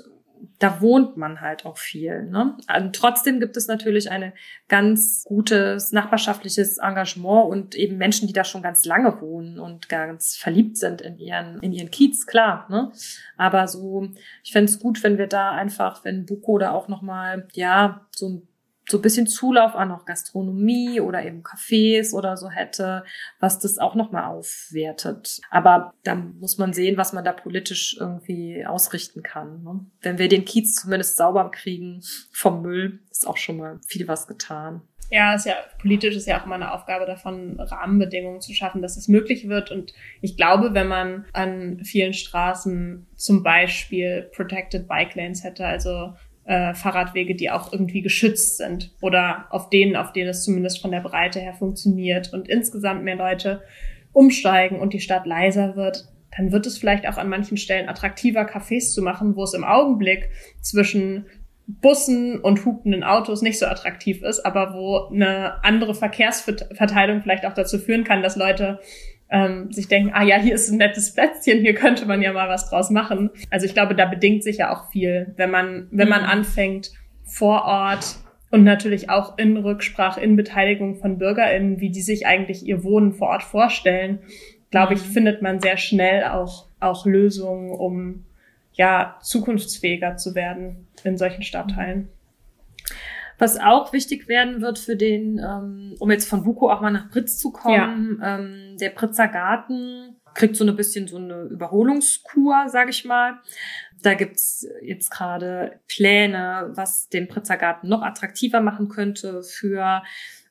[0.58, 2.24] da wohnt man halt auch viel.
[2.24, 2.56] Ne?
[2.76, 4.32] Und trotzdem gibt es natürlich ein
[4.68, 10.37] ganz gutes nachbarschaftliches Engagement und eben Menschen, die da schon ganz lange wohnen und ganz
[10.37, 12.66] verliebt sind in ihren, in ihren Kiez, klar.
[12.70, 12.92] Ne?
[13.37, 14.08] Aber so,
[14.42, 18.28] ich fände es gut, wenn wir da einfach, wenn Buko da auch nochmal, ja, so
[18.28, 18.48] ein
[18.90, 23.05] so bisschen Zulauf an auch Gastronomie oder eben Cafés oder so hätte,
[23.38, 25.40] was das auch nochmal aufwertet.
[25.51, 29.62] Aber da muss man sehen, was man da politisch irgendwie ausrichten kann.
[29.62, 29.81] Ne?
[30.01, 34.27] Wenn wir den Kiez zumindest sauber kriegen vom Müll, ist auch schon mal viel was
[34.27, 34.83] getan.
[35.11, 38.98] Ja, ist ja politisch ist ja auch immer eine Aufgabe davon, Rahmenbedingungen zu schaffen, dass
[38.98, 39.70] es möglich wird.
[39.70, 46.12] Und ich glaube, wenn man an vielen Straßen zum Beispiel Protected Bike Lanes hätte, also
[46.48, 50.90] äh, Fahrradwege, die auch irgendwie geschützt sind oder auf denen, auf denen es zumindest von
[50.90, 53.62] der Breite her funktioniert und insgesamt mehr Leute
[54.14, 58.48] umsteigen und die Stadt leiser wird, dann wird es vielleicht auch an manchen Stellen attraktiver,
[58.48, 60.30] Cafés zu machen, wo es im Augenblick
[60.62, 61.26] zwischen
[61.66, 67.52] Bussen und hupenden Autos nicht so attraktiv ist, aber wo eine andere Verkehrsverteilung vielleicht auch
[67.52, 68.80] dazu führen kann, dass Leute
[69.30, 72.48] ähm, sich denken, ah ja, hier ist ein nettes Plätzchen, hier könnte man ja mal
[72.48, 73.30] was draus machen.
[73.50, 76.28] Also ich glaube, da bedingt sich ja auch viel, wenn man, wenn man mhm.
[76.28, 76.92] anfängt,
[77.24, 78.16] vor Ort
[78.50, 83.12] und natürlich auch in Rücksprache, in Beteiligung von BürgerInnen, wie die sich eigentlich ihr Wohnen
[83.12, 84.20] vor Ort vorstellen,
[84.70, 85.12] glaube ich, mhm.
[85.12, 88.24] findet man sehr schnell auch, auch Lösungen, um
[88.72, 92.08] ja zukunftsfähiger zu werden in solchen Stadtteilen.
[93.38, 97.11] Was auch wichtig werden wird für den, ähm, um jetzt von Buko auch mal nach
[97.11, 98.38] Pritz zu kommen, ja.
[98.38, 103.38] ähm, der Pritzer Garten kriegt so ein bisschen so eine Überholungskur, sage ich mal.
[104.03, 110.03] Da gibt's jetzt gerade Pläne, was den Pritzer Garten noch attraktiver machen könnte für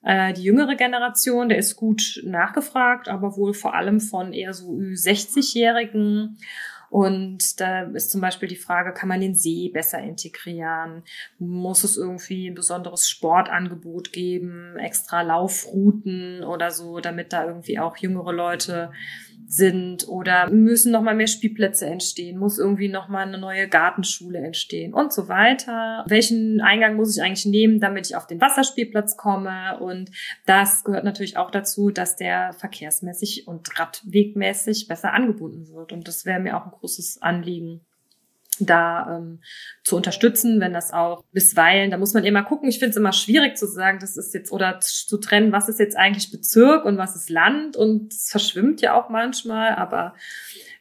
[0.04, 1.50] äh, die jüngere Generation.
[1.50, 6.38] Der ist gut nachgefragt, aber wohl vor allem von eher so 60-Jährigen.
[6.89, 11.04] Und da ist zum Beispiel die Frage, kann man den See besser integrieren?
[11.38, 17.97] Muss es irgendwie ein besonderes Sportangebot geben, extra Laufrouten oder so, damit da irgendwie auch
[17.97, 18.91] jüngere Leute
[19.47, 24.39] sind oder müssen noch mal mehr Spielplätze entstehen, muss irgendwie noch mal eine neue Gartenschule
[24.39, 26.03] entstehen und so weiter.
[26.07, 29.79] Welchen Eingang muss ich eigentlich nehmen, damit ich auf den Wasserspielplatz komme?
[29.79, 30.12] Und
[30.45, 35.93] das gehört natürlich auch dazu, dass der verkehrsmäßig und radwegmäßig besser angebunden wird.
[35.93, 37.81] Und das wäre mir auch ein großes Anliegen
[38.60, 39.41] da ähm,
[39.84, 42.70] zu unterstützen, wenn das auch bisweilen, da muss man immer gucken.
[42.70, 45.80] Ich finde es immer schwierig zu sagen, das ist jetzt oder zu trennen, was ist
[45.80, 50.13] jetzt eigentlich Bezirk und was ist Land und es verschwimmt ja auch manchmal, aber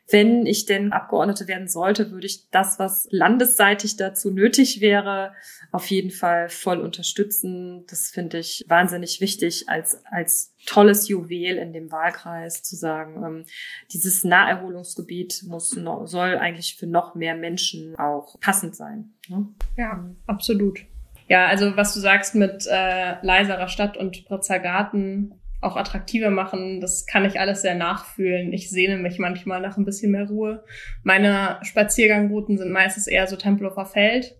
[0.08, 5.32] wenn ich denn Abgeordnete werden sollte, würde ich das, was landesseitig dazu nötig wäre,
[5.72, 7.84] auf jeden Fall voll unterstützen.
[7.88, 13.44] Das finde ich wahnsinnig wichtig als, als tolles Juwel in dem Wahlkreis zu sagen, ähm,
[13.92, 19.12] dieses Naherholungsgebiet muss noch, soll eigentlich für noch mehr Menschen auch passend sein.
[19.28, 19.48] Ne?
[19.76, 20.80] Ja, absolut.
[21.28, 25.34] Ja, also was du sagst mit äh, leiserer Stadt und Pritzer Garten,
[25.66, 26.80] auch attraktiver machen.
[26.80, 28.52] Das kann ich alles sehr nachfühlen.
[28.52, 30.64] Ich sehne mich manchmal nach ein bisschen mehr Ruhe.
[31.02, 34.36] Meine Spaziergangrouten sind meistens eher so Tempelhofer Feld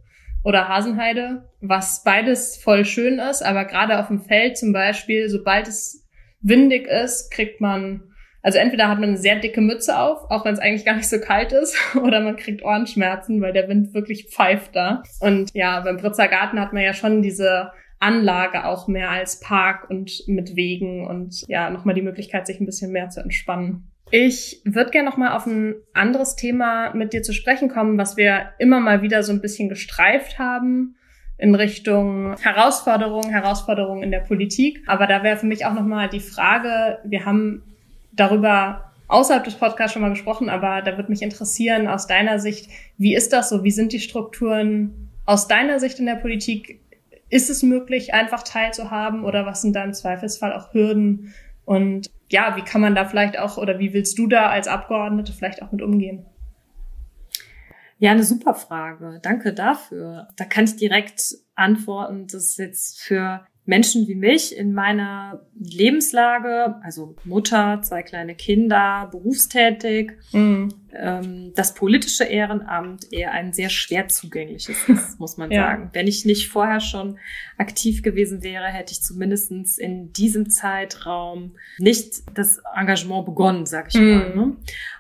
[0.46, 5.66] oder Hasenheide, was beides voll schön ist, aber gerade auf dem Feld zum Beispiel, sobald
[5.66, 6.06] es
[6.40, 8.12] windig ist, kriegt man,
[8.42, 11.08] also entweder hat man eine sehr dicke Mütze auf, auch wenn es eigentlich gar nicht
[11.08, 15.02] so kalt ist, oder man kriegt Ohrenschmerzen, weil der Wind wirklich pfeift da.
[15.18, 19.88] Und ja, beim Britzer Garten hat man ja schon diese Anlage auch mehr als Park
[19.90, 23.90] und mit Wegen und ja, nochmal die Möglichkeit, sich ein bisschen mehr zu entspannen.
[24.10, 28.50] Ich würde gerne nochmal auf ein anderes Thema mit dir zu sprechen kommen, was wir
[28.58, 30.96] immer mal wieder so ein bisschen gestreift haben
[31.38, 34.82] in Richtung Herausforderungen, Herausforderungen in der Politik.
[34.86, 37.62] Aber da wäre für mich auch nochmal die Frage, wir haben
[38.12, 42.70] darüber außerhalb des Podcasts schon mal gesprochen, aber da würde mich interessieren aus deiner Sicht,
[42.96, 43.64] wie ist das so?
[43.64, 46.80] Wie sind die Strukturen aus deiner Sicht in der Politik?
[47.28, 51.34] Ist es möglich, einfach teilzuhaben oder was sind da im Zweifelsfall auch Hürden?
[51.64, 55.32] Und ja, wie kann man da vielleicht auch oder wie willst du da als Abgeordnete
[55.32, 56.26] vielleicht auch mit umgehen?
[57.98, 59.20] Ja, eine super Frage.
[59.22, 60.28] Danke dafür.
[60.36, 61.22] Da kann ich direkt
[61.54, 68.34] antworten, dass ist jetzt für Menschen wie mich in meiner Lebenslage, also Mutter, zwei kleine
[68.34, 70.68] Kinder, berufstätig, mhm.
[70.98, 75.62] Ähm, das politische Ehrenamt eher ein sehr schwer zugängliches ist, muss man ja.
[75.62, 75.90] sagen.
[75.92, 77.18] Wenn ich nicht vorher schon
[77.58, 84.00] aktiv gewesen wäre, hätte ich zumindestens in diesem Zeitraum nicht das Engagement begonnen, sag ich
[84.00, 84.10] mhm.
[84.10, 84.34] mal.
[84.34, 84.56] Ne?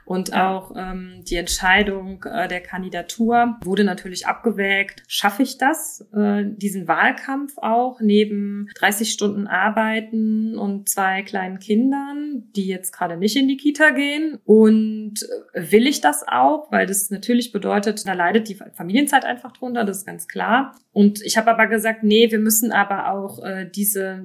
[0.06, 5.02] Und auch ähm, die Entscheidung äh, der Kandidatur wurde natürlich abgewägt.
[5.08, 12.44] Schaffe ich das, äh, diesen Wahlkampf auch neben 30 Stunden Arbeiten und zwei kleinen Kindern,
[12.54, 14.38] die jetzt gerade nicht in die Kita gehen?
[14.44, 16.70] Und äh, will ich das auch?
[16.72, 20.74] Weil das natürlich bedeutet, da leidet die Familienzeit einfach drunter, das ist ganz klar.
[20.92, 24.24] Und ich habe aber gesagt, nee, wir müssen aber auch äh, diese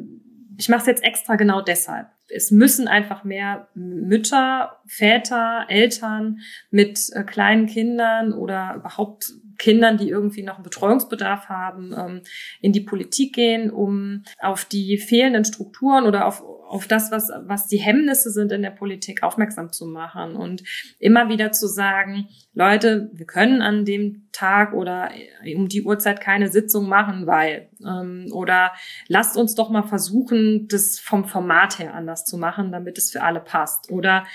[0.57, 7.09] ich mache es jetzt extra genau deshalb es müssen einfach mehr Mütter, Väter, Eltern mit
[7.13, 12.21] äh, kleinen Kindern oder überhaupt Kindern, die irgendwie noch einen Betreuungsbedarf haben, ähm,
[12.61, 17.67] in die Politik gehen, um auf die fehlenden Strukturen oder auf, auf das, was, was
[17.67, 20.63] die Hemmnisse sind in der Politik, aufmerksam zu machen und
[20.99, 25.11] immer wieder zu sagen, Leute, wir können an dem Tag oder
[25.55, 28.71] um die Uhrzeit keine Sitzung machen, weil ähm, oder
[29.07, 33.21] lasst uns doch mal versuchen, das vom Format her anders zu machen, damit es für
[33.21, 33.91] alle passt.
[33.91, 34.25] Oder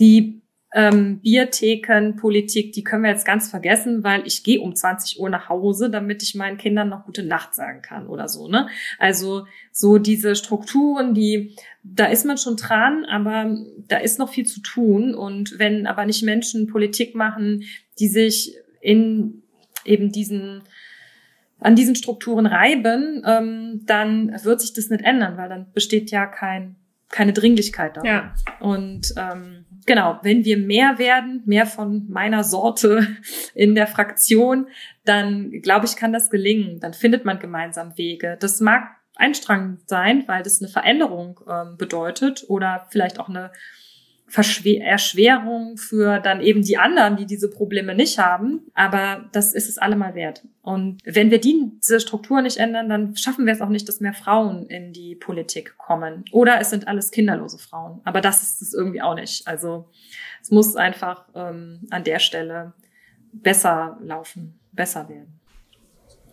[0.00, 5.28] die ähm, Bierthekenpolitik, die können wir jetzt ganz vergessen, weil ich gehe um 20 Uhr
[5.28, 8.48] nach Hause, damit ich meinen Kindern noch gute Nacht sagen kann oder so.
[8.48, 8.68] Ne?
[8.98, 13.56] Also so diese Strukturen, die da ist man schon dran, aber
[13.88, 15.14] da ist noch viel zu tun.
[15.14, 17.64] Und wenn aber nicht Menschen Politik machen,
[17.98, 19.42] die sich in
[19.84, 20.62] eben diesen
[21.58, 26.26] an diesen Strukturen reiben, ähm, dann wird sich das nicht ändern, weil dann besteht ja
[26.26, 26.76] kein
[27.10, 28.02] keine Dringlichkeit da.
[28.04, 28.34] Ja.
[28.60, 33.06] Und ähm, genau, wenn wir mehr werden, mehr von meiner Sorte
[33.54, 34.68] in der Fraktion,
[35.04, 36.80] dann glaube ich, kann das gelingen.
[36.80, 38.36] Dann findet man gemeinsam Wege.
[38.40, 38.84] Das mag
[39.16, 43.50] einstrangend sein, weil das eine Veränderung ähm, bedeutet oder vielleicht auch eine
[44.30, 48.62] Verschwer Erschwerung für dann eben die anderen, die diese Probleme nicht haben.
[48.74, 50.42] Aber das ist es allemal wert.
[50.62, 54.14] Und wenn wir diese Struktur nicht ändern, dann schaffen wir es auch nicht, dass mehr
[54.14, 56.24] Frauen in die Politik kommen.
[56.30, 58.00] Oder es sind alles kinderlose Frauen.
[58.04, 59.48] Aber das ist es irgendwie auch nicht.
[59.48, 59.88] Also
[60.40, 62.72] es muss einfach ähm, an der Stelle
[63.32, 65.40] besser laufen, besser werden.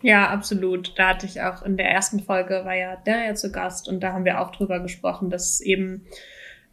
[0.02, 0.96] Ja, absolut.
[0.96, 4.00] Da hatte ich auch in der ersten Folge war ja der ja zu Gast und
[4.00, 6.06] da haben wir auch drüber gesprochen, dass eben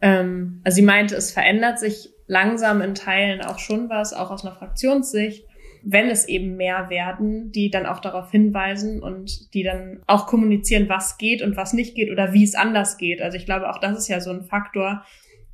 [0.00, 4.44] ähm, also sie meinte, es verändert sich langsam in Teilen auch schon was, auch aus
[4.44, 5.46] einer Fraktionssicht,
[5.82, 10.88] wenn es eben mehr werden, die dann auch darauf hinweisen und die dann auch kommunizieren,
[10.88, 13.22] was geht und was nicht geht oder wie es anders geht.
[13.22, 15.04] Also ich glaube, auch das ist ja so ein Faktor,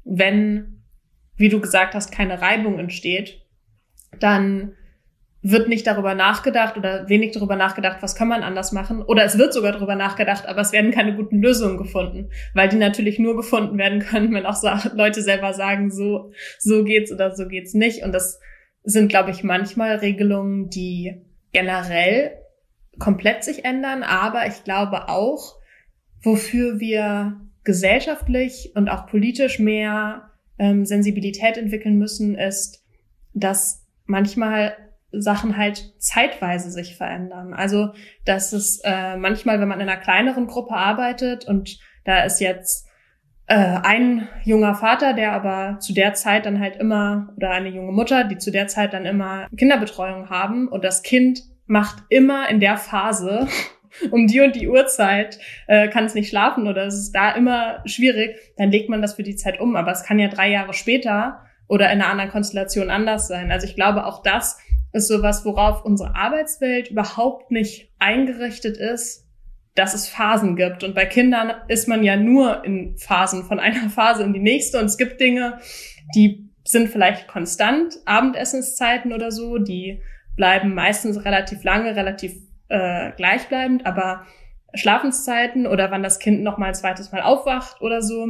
[0.04, 0.82] wenn
[1.36, 3.40] wie du gesagt hast, keine Reibung entsteht,
[4.18, 4.74] dann
[5.42, 9.02] wird nicht darüber nachgedacht oder wenig darüber nachgedacht, was kann man anders machen.
[9.02, 12.76] Oder es wird sogar darüber nachgedacht, aber es werden keine guten Lösungen gefunden, weil die
[12.76, 14.62] natürlich nur gefunden werden können, wenn auch
[14.94, 18.04] Leute selber sagen, so, so geht's oder so geht's nicht.
[18.04, 18.38] Und das
[18.84, 22.38] sind, glaube ich, manchmal Regelungen, die generell
[22.98, 25.56] komplett sich ändern, aber ich glaube auch,
[26.22, 32.84] wofür wir gesellschaftlich und auch politisch mehr ähm, Sensibilität entwickeln müssen, ist,
[33.34, 34.76] dass manchmal
[35.12, 37.54] Sachen halt zeitweise sich verändern.
[37.54, 37.90] Also,
[38.24, 42.88] dass es äh, manchmal, wenn man in einer kleineren Gruppe arbeitet und da ist jetzt
[43.46, 47.92] äh, ein junger Vater, der aber zu der Zeit dann halt immer, oder eine junge
[47.92, 52.60] Mutter, die zu der Zeit dann immer Kinderbetreuung haben und das Kind macht immer in
[52.60, 53.48] der Phase
[54.10, 57.82] um die und die Uhrzeit äh, kann es nicht schlafen oder es ist da immer
[57.84, 59.76] schwierig, dann legt man das für die Zeit um.
[59.76, 63.50] Aber es kann ja drei Jahre später oder in einer anderen Konstellation anders sein.
[63.50, 64.58] Also ich glaube, auch das
[64.92, 69.26] ist sowas, worauf unsere Arbeitswelt überhaupt nicht eingerichtet ist,
[69.74, 70.84] dass es Phasen gibt.
[70.84, 74.78] Und bei Kindern ist man ja nur in Phasen, von einer Phase in die nächste.
[74.78, 75.58] Und es gibt Dinge,
[76.14, 80.00] die sind vielleicht konstant, Abendessenszeiten oder so, die
[80.36, 82.34] bleiben meistens relativ lange, relativ
[82.68, 84.26] äh, gleichbleibend, aber
[84.74, 88.26] Schlafenszeiten oder wann das Kind noch mal ein zweites Mal aufwacht oder so,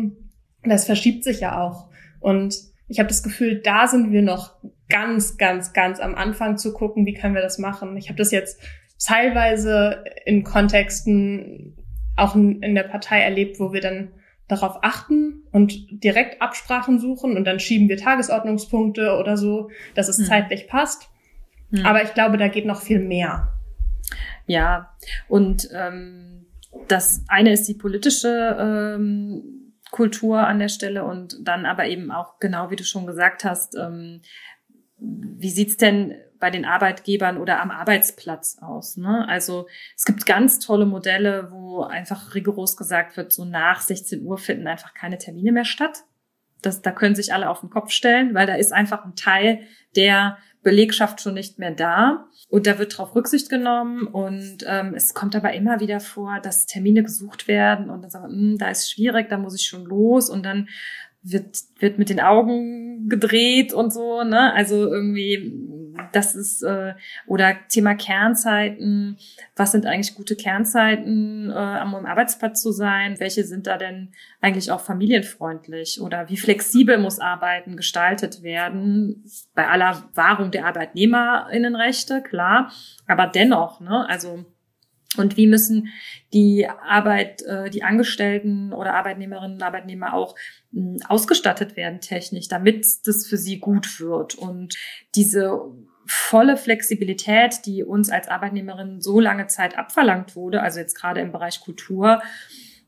[0.65, 1.89] das verschiebt sich ja auch.
[2.21, 2.57] Und
[2.89, 4.55] ich habe das Gefühl, da sind wir noch
[4.93, 7.97] ganz, ganz, ganz am Anfang zu gucken, wie können wir das machen.
[7.97, 8.61] Ich habe das jetzt
[9.05, 11.77] teilweise in Kontexten
[12.15, 14.13] auch in der Partei erlebt, wo wir dann
[14.49, 15.73] darauf achten und
[16.05, 20.25] direkt Absprachen suchen und dann schieben wir Tagesordnungspunkte oder so, dass es hm.
[20.27, 21.09] zeitlich passt.
[21.71, 21.87] Hm.
[21.87, 23.55] Aber ich glaube, da geht noch viel mehr.
[24.47, 24.95] Ja,
[25.27, 26.45] und ähm,
[26.89, 32.39] das eine ist die politische ähm, Kultur an der Stelle und dann aber eben auch
[32.39, 34.21] genau, wie du schon gesagt hast, ähm,
[35.03, 38.97] wie sieht's denn bei den Arbeitgebern oder am Arbeitsplatz aus?
[38.97, 39.27] Ne?
[39.29, 44.39] Also es gibt ganz tolle Modelle, wo einfach rigoros gesagt wird, so nach 16 Uhr
[44.39, 46.05] finden einfach keine Termine mehr statt.
[46.63, 49.61] Das, da können sich alle auf den Kopf stellen, weil da ist einfach ein Teil
[49.97, 52.27] der Belegschaft schon nicht mehr da.
[52.49, 54.07] Und da wird darauf Rücksicht genommen.
[54.07, 58.33] Und ähm, es kommt aber immer wieder vor, dass Termine gesucht werden und dann sagen,
[58.33, 60.31] hm, da ist schwierig, da muss ich schon los.
[60.31, 60.69] Und dann
[61.23, 64.53] wird, wird mit den Augen gedreht und so, ne?
[64.53, 65.53] Also irgendwie,
[66.13, 66.95] das ist, äh,
[67.27, 69.17] oder Thema Kernzeiten,
[69.57, 73.19] was sind eigentlich gute Kernzeiten, äh, am Arbeitsplatz zu sein?
[73.19, 76.01] Welche sind da denn eigentlich auch familienfreundlich?
[76.01, 79.25] Oder wie flexibel muss Arbeiten gestaltet werden?
[79.55, 82.73] Bei aller Wahrung der ArbeitnehmerInnenrechte, klar,
[83.07, 84.07] aber dennoch, ne?
[84.09, 84.45] Also
[85.17, 85.89] und wie müssen
[86.33, 90.35] die Arbeit, äh, die Angestellten oder Arbeitnehmerinnen und Arbeitnehmer auch
[90.73, 94.35] hm, ausgestattet werden technisch, damit das für sie gut wird.
[94.35, 94.75] Und
[95.15, 95.61] diese
[96.07, 101.33] volle Flexibilität, die uns als Arbeitnehmerinnen so lange Zeit abverlangt wurde, also jetzt gerade im
[101.33, 102.23] Bereich Kultur,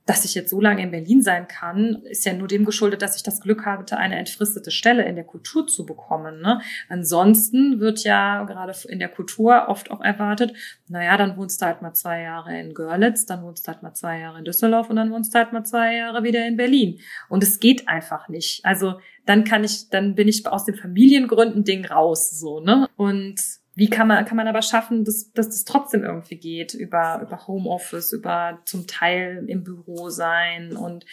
[0.06, 3.16] dass ich jetzt so lange in Berlin sein kann, ist ja nur dem geschuldet, dass
[3.16, 6.40] ich das Glück hatte, eine entfristete Stelle in der Kultur zu bekommen.
[6.42, 6.60] Ne?
[6.88, 10.52] Ansonsten wird ja gerade in der Kultur oft auch erwartet,
[10.88, 13.94] naja, dann wohnst du halt mal zwei Jahre in Görlitz, dann wohnst du halt mal
[13.94, 17.00] zwei Jahre in Düsseldorf und dann wohnst du halt mal zwei Jahre wieder in Berlin.
[17.30, 18.64] Und es geht einfach nicht.
[18.64, 22.88] Also dann kann ich, dann bin ich aus den Familiengründen Ding raus, so, ne?
[22.96, 23.40] Und
[23.74, 27.46] wie kann man, kann man aber schaffen, dass, dass das trotzdem irgendwie geht, über, über
[27.46, 31.04] Homeoffice, über zum Teil im Büro sein und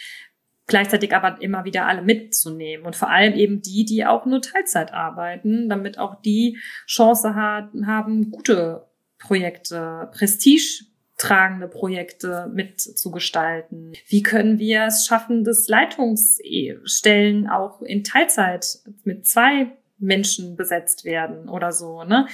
[0.66, 4.92] gleichzeitig aber immer wieder alle mitzunehmen und vor allem eben die, die auch nur Teilzeit
[4.92, 8.86] arbeiten, damit auch die Chance haben, gute
[9.18, 10.84] Projekte, Prestige
[11.22, 13.92] tragende Projekte mitzugestalten?
[14.08, 21.48] Wie können wir es schaffen, dass Leitungsstellen auch in Teilzeit mit zwei Menschen besetzt werden
[21.48, 22.26] oder so, ne?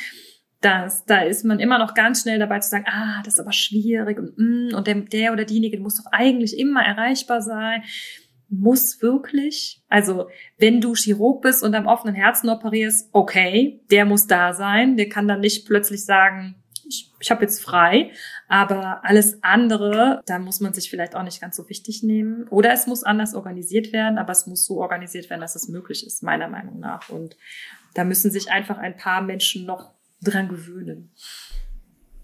[0.61, 3.52] Das, da ist man immer noch ganz schnell dabei zu sagen, ah, das ist aber
[3.52, 7.85] schwierig und, mm, und der, der oder diejenige muss doch eigentlich immer erreichbar sein.
[8.48, 9.83] Muss wirklich?
[9.88, 14.96] Also, wenn du Chirurg bist und am offenen Herzen operierst, okay, der muss da sein.
[14.96, 16.57] Der kann dann nicht plötzlich sagen,
[16.88, 18.11] ich, ich habe jetzt frei.
[18.48, 22.48] Aber alles andere, da muss man sich vielleicht auch nicht ganz so wichtig nehmen.
[22.48, 26.07] Oder es muss anders organisiert werden, aber es muss so organisiert werden, dass es möglich
[26.07, 27.09] ist, meiner Meinung nach.
[27.09, 27.37] Und
[27.94, 31.12] da müssen sich einfach ein paar Menschen noch dran gewöhnen.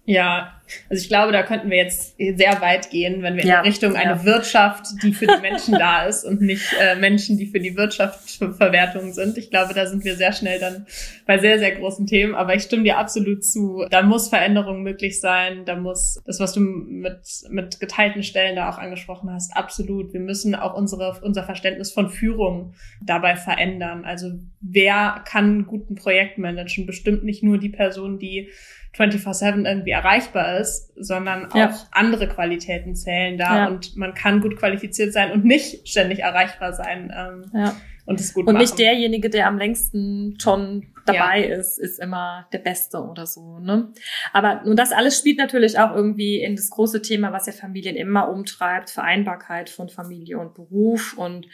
[0.06, 3.66] Ja, also ich glaube, da könnten wir jetzt sehr weit gehen, wenn wir ja, in
[3.66, 4.00] Richtung ja.
[4.00, 7.76] eine Wirtschaft, die für die Menschen da ist und nicht äh, Menschen, die für die
[7.76, 9.36] Wirtschaftsverwertung sind.
[9.38, 10.87] Ich glaube, da sind wir sehr schnell dann
[11.26, 12.35] bei sehr, sehr großen Themen.
[12.35, 13.85] Aber ich stimme dir absolut zu.
[13.90, 15.64] Da muss Veränderung möglich sein.
[15.64, 17.20] Da muss das, was du mit,
[17.50, 20.12] mit geteilten Stellen da auch angesprochen hast, absolut.
[20.12, 24.04] Wir müssen auch unsere, unser Verständnis von Führung dabei verändern.
[24.04, 26.87] Also wer kann guten Projekt managen?
[26.87, 28.50] Bestimmt nicht nur die Person, die
[28.96, 31.74] 24-7 irgendwie erreichbar ist, sondern auch ja.
[31.90, 33.66] andere Qualitäten zählen da ja.
[33.68, 37.12] und man kann gut qualifiziert sein und nicht ständig erreichbar sein.
[37.16, 37.74] Ähm, ja.
[38.06, 38.62] Und es gut Und machen.
[38.62, 41.56] nicht derjenige, der am längsten schon dabei ja.
[41.56, 43.58] ist, ist immer der Beste oder so.
[43.60, 43.92] Ne?
[44.32, 47.96] Aber nun das alles spielt natürlich auch irgendwie in das große Thema, was ja Familien
[47.96, 51.16] immer umtreibt, Vereinbarkeit von Familie und Beruf.
[51.16, 51.46] Und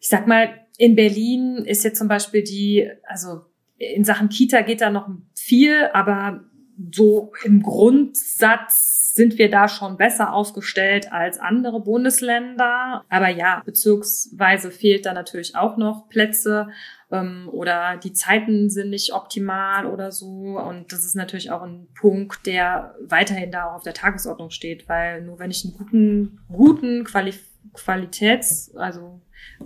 [0.00, 3.42] ich sag mal, in Berlin ist jetzt zum Beispiel die, also
[3.76, 6.44] in Sachen Kita geht da noch viel, aber
[6.90, 13.04] so im Grundsatz sind wir da schon besser aufgestellt als andere Bundesländer.
[13.08, 16.68] Aber ja, bezugsweise fehlt da natürlich auch noch Plätze
[17.10, 20.58] ähm, oder die Zeiten sind nicht optimal oder so.
[20.58, 24.88] Und das ist natürlich auch ein Punkt, der weiterhin da auch auf der Tagesordnung steht,
[24.88, 27.34] weil nur wenn ich einen guten, guten Quali
[27.74, 29.20] Qualitäts, also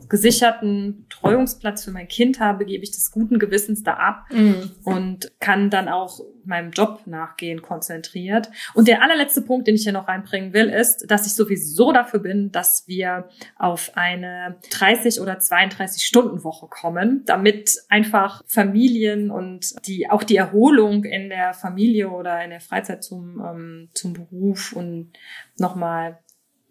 [0.09, 4.71] gesicherten Betreuungsplatz für mein Kind habe, gebe ich das guten Gewissens da ab mhm.
[4.85, 8.51] und kann dann auch meinem Job nachgehen, konzentriert.
[8.75, 12.21] Und der allerletzte Punkt, den ich hier noch reinbringen will, ist, dass ich sowieso dafür
[12.21, 19.75] bin, dass wir auf eine 30 oder 32 Stunden Woche kommen, damit einfach Familien und
[19.87, 24.73] die auch die Erholung in der Familie oder in der Freizeit zum ähm, zum Beruf
[24.73, 25.13] und
[25.59, 26.19] nochmal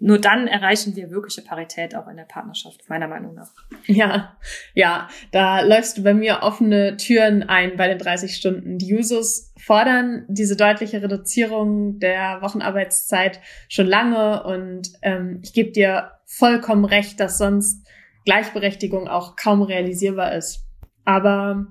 [0.05, 3.51] nur dann erreichen wir wirkliche Parität auch in der Partnerschaft, meiner Meinung nach.
[3.87, 4.37] Ja,
[4.75, 8.77] ja, da läufst du bei mir offene Türen ein bei den 30 Stunden.
[8.77, 16.11] Die Jusos fordern diese deutliche Reduzierung der Wochenarbeitszeit schon lange und ähm, ich gebe dir
[16.25, 17.87] vollkommen recht, dass sonst
[18.25, 20.67] Gleichberechtigung auch kaum realisierbar ist.
[21.03, 21.65] Aber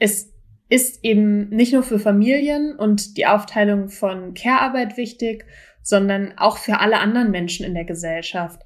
[0.00, 0.32] es
[0.68, 5.44] ist eben nicht nur für Familien und die Aufteilung von Care-Arbeit wichtig,
[5.86, 8.60] sondern auch für alle anderen Menschen in der Gesellschaft.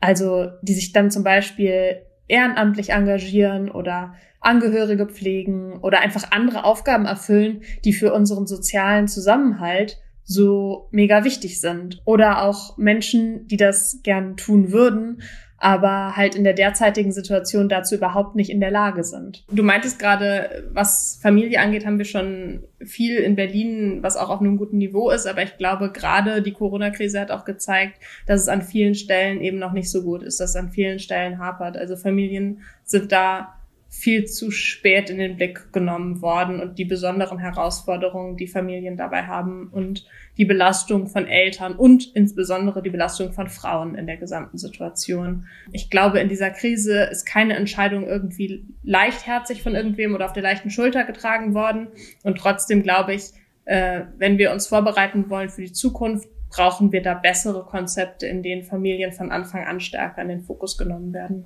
[0.00, 7.04] Also die sich dann zum Beispiel ehrenamtlich engagieren oder Angehörige pflegen oder einfach andere Aufgaben
[7.04, 12.00] erfüllen, die für unseren sozialen Zusammenhalt so mega wichtig sind.
[12.06, 15.20] Oder auch Menschen, die das gern tun würden,
[15.62, 19.44] aber halt in der derzeitigen Situation dazu überhaupt nicht in der Lage sind.
[19.48, 24.40] Du meintest gerade, was Familie angeht, haben wir schon viel in Berlin, was auch auf
[24.40, 28.48] einem guten Niveau ist, aber ich glaube, gerade die Corona-Krise hat auch gezeigt, dass es
[28.48, 31.76] an vielen Stellen eben noch nicht so gut ist, dass es an vielen Stellen hapert.
[31.76, 33.54] Also Familien sind da
[33.94, 39.24] viel zu spät in den Blick genommen worden und die besonderen Herausforderungen, die Familien dabei
[39.24, 40.06] haben und
[40.38, 45.46] die Belastung von Eltern und insbesondere die Belastung von Frauen in der gesamten Situation.
[45.72, 50.42] Ich glaube, in dieser Krise ist keine Entscheidung irgendwie leichtherzig von irgendwem oder auf der
[50.42, 51.88] leichten Schulter getragen worden.
[52.22, 53.24] Und trotzdem glaube ich,
[53.66, 58.42] äh, wenn wir uns vorbereiten wollen für die Zukunft, brauchen wir da bessere Konzepte, in
[58.42, 61.44] denen Familien von Anfang an stärker in den Fokus genommen werden.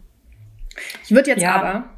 [1.04, 1.56] Ich würde jetzt ja.
[1.56, 1.95] aber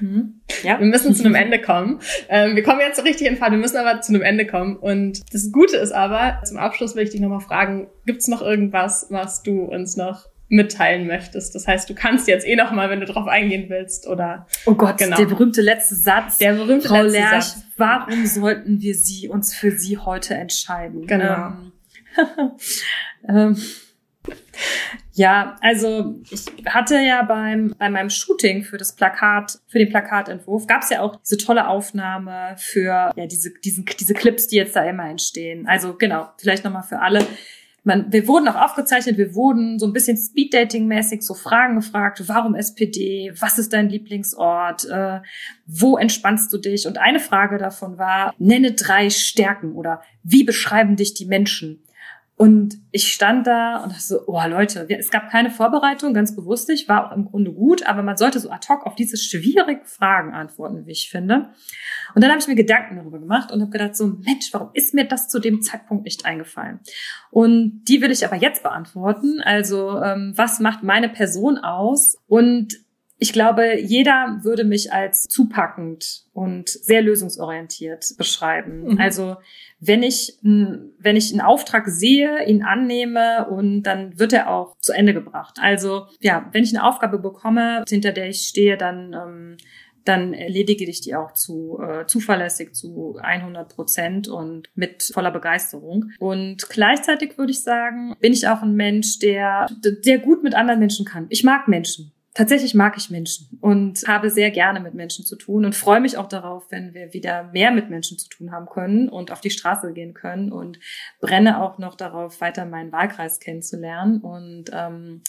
[0.00, 0.40] Mhm.
[0.62, 0.78] Ja.
[0.78, 2.00] Wir müssen zu einem Ende kommen.
[2.28, 4.76] Ähm, wir kommen jetzt so richtig in Fahrt, wir müssen aber zu einem Ende kommen.
[4.76, 9.06] Und das Gute ist aber, zum Abschluss will ich dich nochmal fragen, gibt's noch irgendwas,
[9.10, 11.54] was du uns noch mitteilen möchtest?
[11.54, 14.46] Das heißt, du kannst jetzt eh nochmal, wenn du drauf eingehen willst, oder...
[14.66, 15.16] Oh Gott, genau.
[15.16, 16.38] der berühmte letzte Satz.
[16.38, 17.64] Der berühmte Frau letzte Lerch, Satz.
[17.78, 21.06] warum sollten wir sie, uns für sie heute entscheiden?
[21.06, 21.52] Genau.
[21.54, 21.72] Ähm,
[23.28, 23.56] ähm,
[25.12, 30.66] ja, also ich hatte ja beim bei meinem Shooting für das Plakat, für den Plakatentwurf,
[30.66, 34.76] gab es ja auch diese tolle Aufnahme für ja diese diesen diese Clips, die jetzt
[34.76, 35.66] da immer entstehen.
[35.66, 37.26] Also genau, vielleicht nochmal für alle.
[37.84, 42.54] Man, wir wurden auch aufgezeichnet, wir wurden so ein bisschen Speeddating-mäßig so Fragen gefragt, warum
[42.54, 45.18] SPD, was ist dein Lieblingsort, äh,
[45.66, 46.86] wo entspannst du dich?
[46.86, 51.82] Und eine Frage davon war, nenne drei Stärken oder wie beschreiben dich die Menschen?
[52.42, 56.68] Und ich stand da und dachte so, oh Leute, es gab keine Vorbereitung, ganz bewusst
[56.68, 59.84] nicht, war auch im Grunde gut, aber man sollte so ad hoc auf diese schwierigen
[59.84, 61.50] Fragen antworten, wie ich finde.
[62.16, 64.92] Und dann habe ich mir Gedanken darüber gemacht und habe gedacht so, Mensch, warum ist
[64.92, 66.80] mir das zu dem Zeitpunkt nicht eingefallen?
[67.30, 69.40] Und die will ich aber jetzt beantworten.
[69.44, 72.16] Also, ähm, was macht meine Person aus?
[72.26, 72.74] Und
[73.22, 78.82] ich glaube, jeder würde mich als zupackend und sehr lösungsorientiert beschreiben.
[78.82, 78.98] Mhm.
[78.98, 79.36] Also
[79.78, 84.92] wenn ich, wenn ich einen Auftrag sehe, ihn annehme und dann wird er auch zu
[84.92, 85.58] Ende gebracht.
[85.62, 89.56] Also ja, wenn ich eine Aufgabe bekomme, hinter der ich stehe, dann ähm,
[90.04, 96.10] dann erledige ich die auch zu äh, zuverlässig zu 100 Prozent und mit voller Begeisterung.
[96.18, 100.80] Und gleichzeitig würde ich sagen, bin ich auch ein Mensch, der der gut mit anderen
[100.80, 101.26] Menschen kann.
[101.28, 102.12] Ich mag Menschen.
[102.34, 106.16] Tatsächlich mag ich Menschen und habe sehr gerne mit Menschen zu tun und freue mich
[106.16, 109.50] auch darauf, wenn wir wieder mehr mit Menschen zu tun haben können und auf die
[109.50, 110.78] Straße gehen können und
[111.20, 115.20] brenne auch noch darauf, weiter meinen Wahlkreis kennenzulernen und ähm,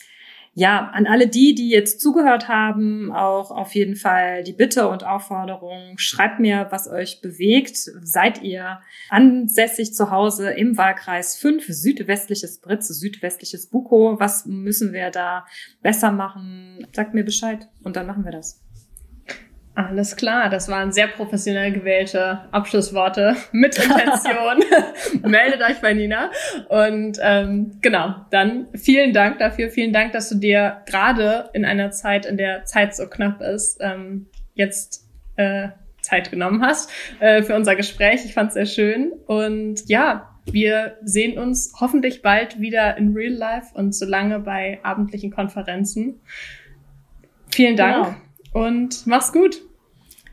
[0.56, 5.04] ja, an alle die, die jetzt zugehört haben, auch auf jeden Fall die Bitte und
[5.04, 7.76] Aufforderung, schreibt mir, was euch bewegt.
[7.76, 8.80] Seid ihr
[9.10, 14.20] ansässig zu Hause im Wahlkreis 5, südwestliches Britz, südwestliches Buko?
[14.20, 15.48] Was müssen wir da
[15.82, 16.86] besser machen?
[16.94, 18.62] Sagt mir Bescheid und dann machen wir das.
[19.76, 24.64] Alles klar, das waren sehr professionell gewählte Abschlussworte mit Intention.
[25.24, 26.30] Meldet euch bei Nina.
[26.70, 29.72] Und ähm, genau, dann vielen Dank dafür.
[29.72, 33.80] Vielen Dank, dass du dir gerade in einer Zeit, in der Zeit so knapp ist,
[33.82, 35.08] ähm, jetzt
[35.38, 35.70] äh,
[36.02, 38.26] Zeit genommen hast äh, für unser Gespräch.
[38.26, 39.12] Ich fand es sehr schön.
[39.26, 45.32] Und ja, wir sehen uns hoffentlich bald wieder in Real Life und solange bei abendlichen
[45.32, 46.22] Konferenzen.
[47.50, 48.06] Vielen Dank.
[48.06, 48.16] Genau
[48.54, 49.62] und mach's gut.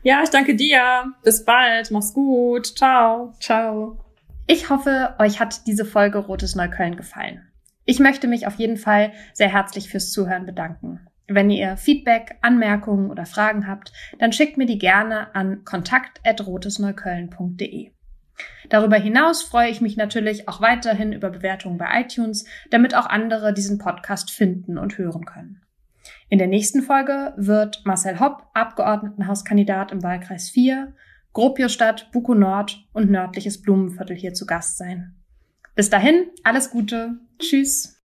[0.03, 1.13] Ja, ich danke dir.
[1.23, 1.91] Bis bald.
[1.91, 2.77] Mach's gut.
[2.77, 3.33] Ciao.
[3.39, 3.99] Ciao.
[4.47, 7.47] Ich hoffe, euch hat diese Folge Rotes Neukölln gefallen.
[7.85, 11.07] Ich möchte mich auf jeden Fall sehr herzlich fürs Zuhören bedanken.
[11.27, 17.91] Wenn ihr Feedback, Anmerkungen oder Fragen habt, dann schickt mir die gerne an kontakt.rotesneukölln.de.
[18.69, 23.53] Darüber hinaus freue ich mich natürlich auch weiterhin über Bewertungen bei iTunes, damit auch andere
[23.53, 25.60] diesen Podcast finden und hören können.
[26.31, 30.93] In der nächsten Folge wird Marcel Hopp, Abgeordnetenhauskandidat im Wahlkreis 4,
[31.33, 35.13] Gropiusstadt, Buko Nord und nördliches Blumenviertel hier zu Gast sein.
[35.75, 37.19] Bis dahin, alles Gute.
[37.37, 38.00] Tschüss.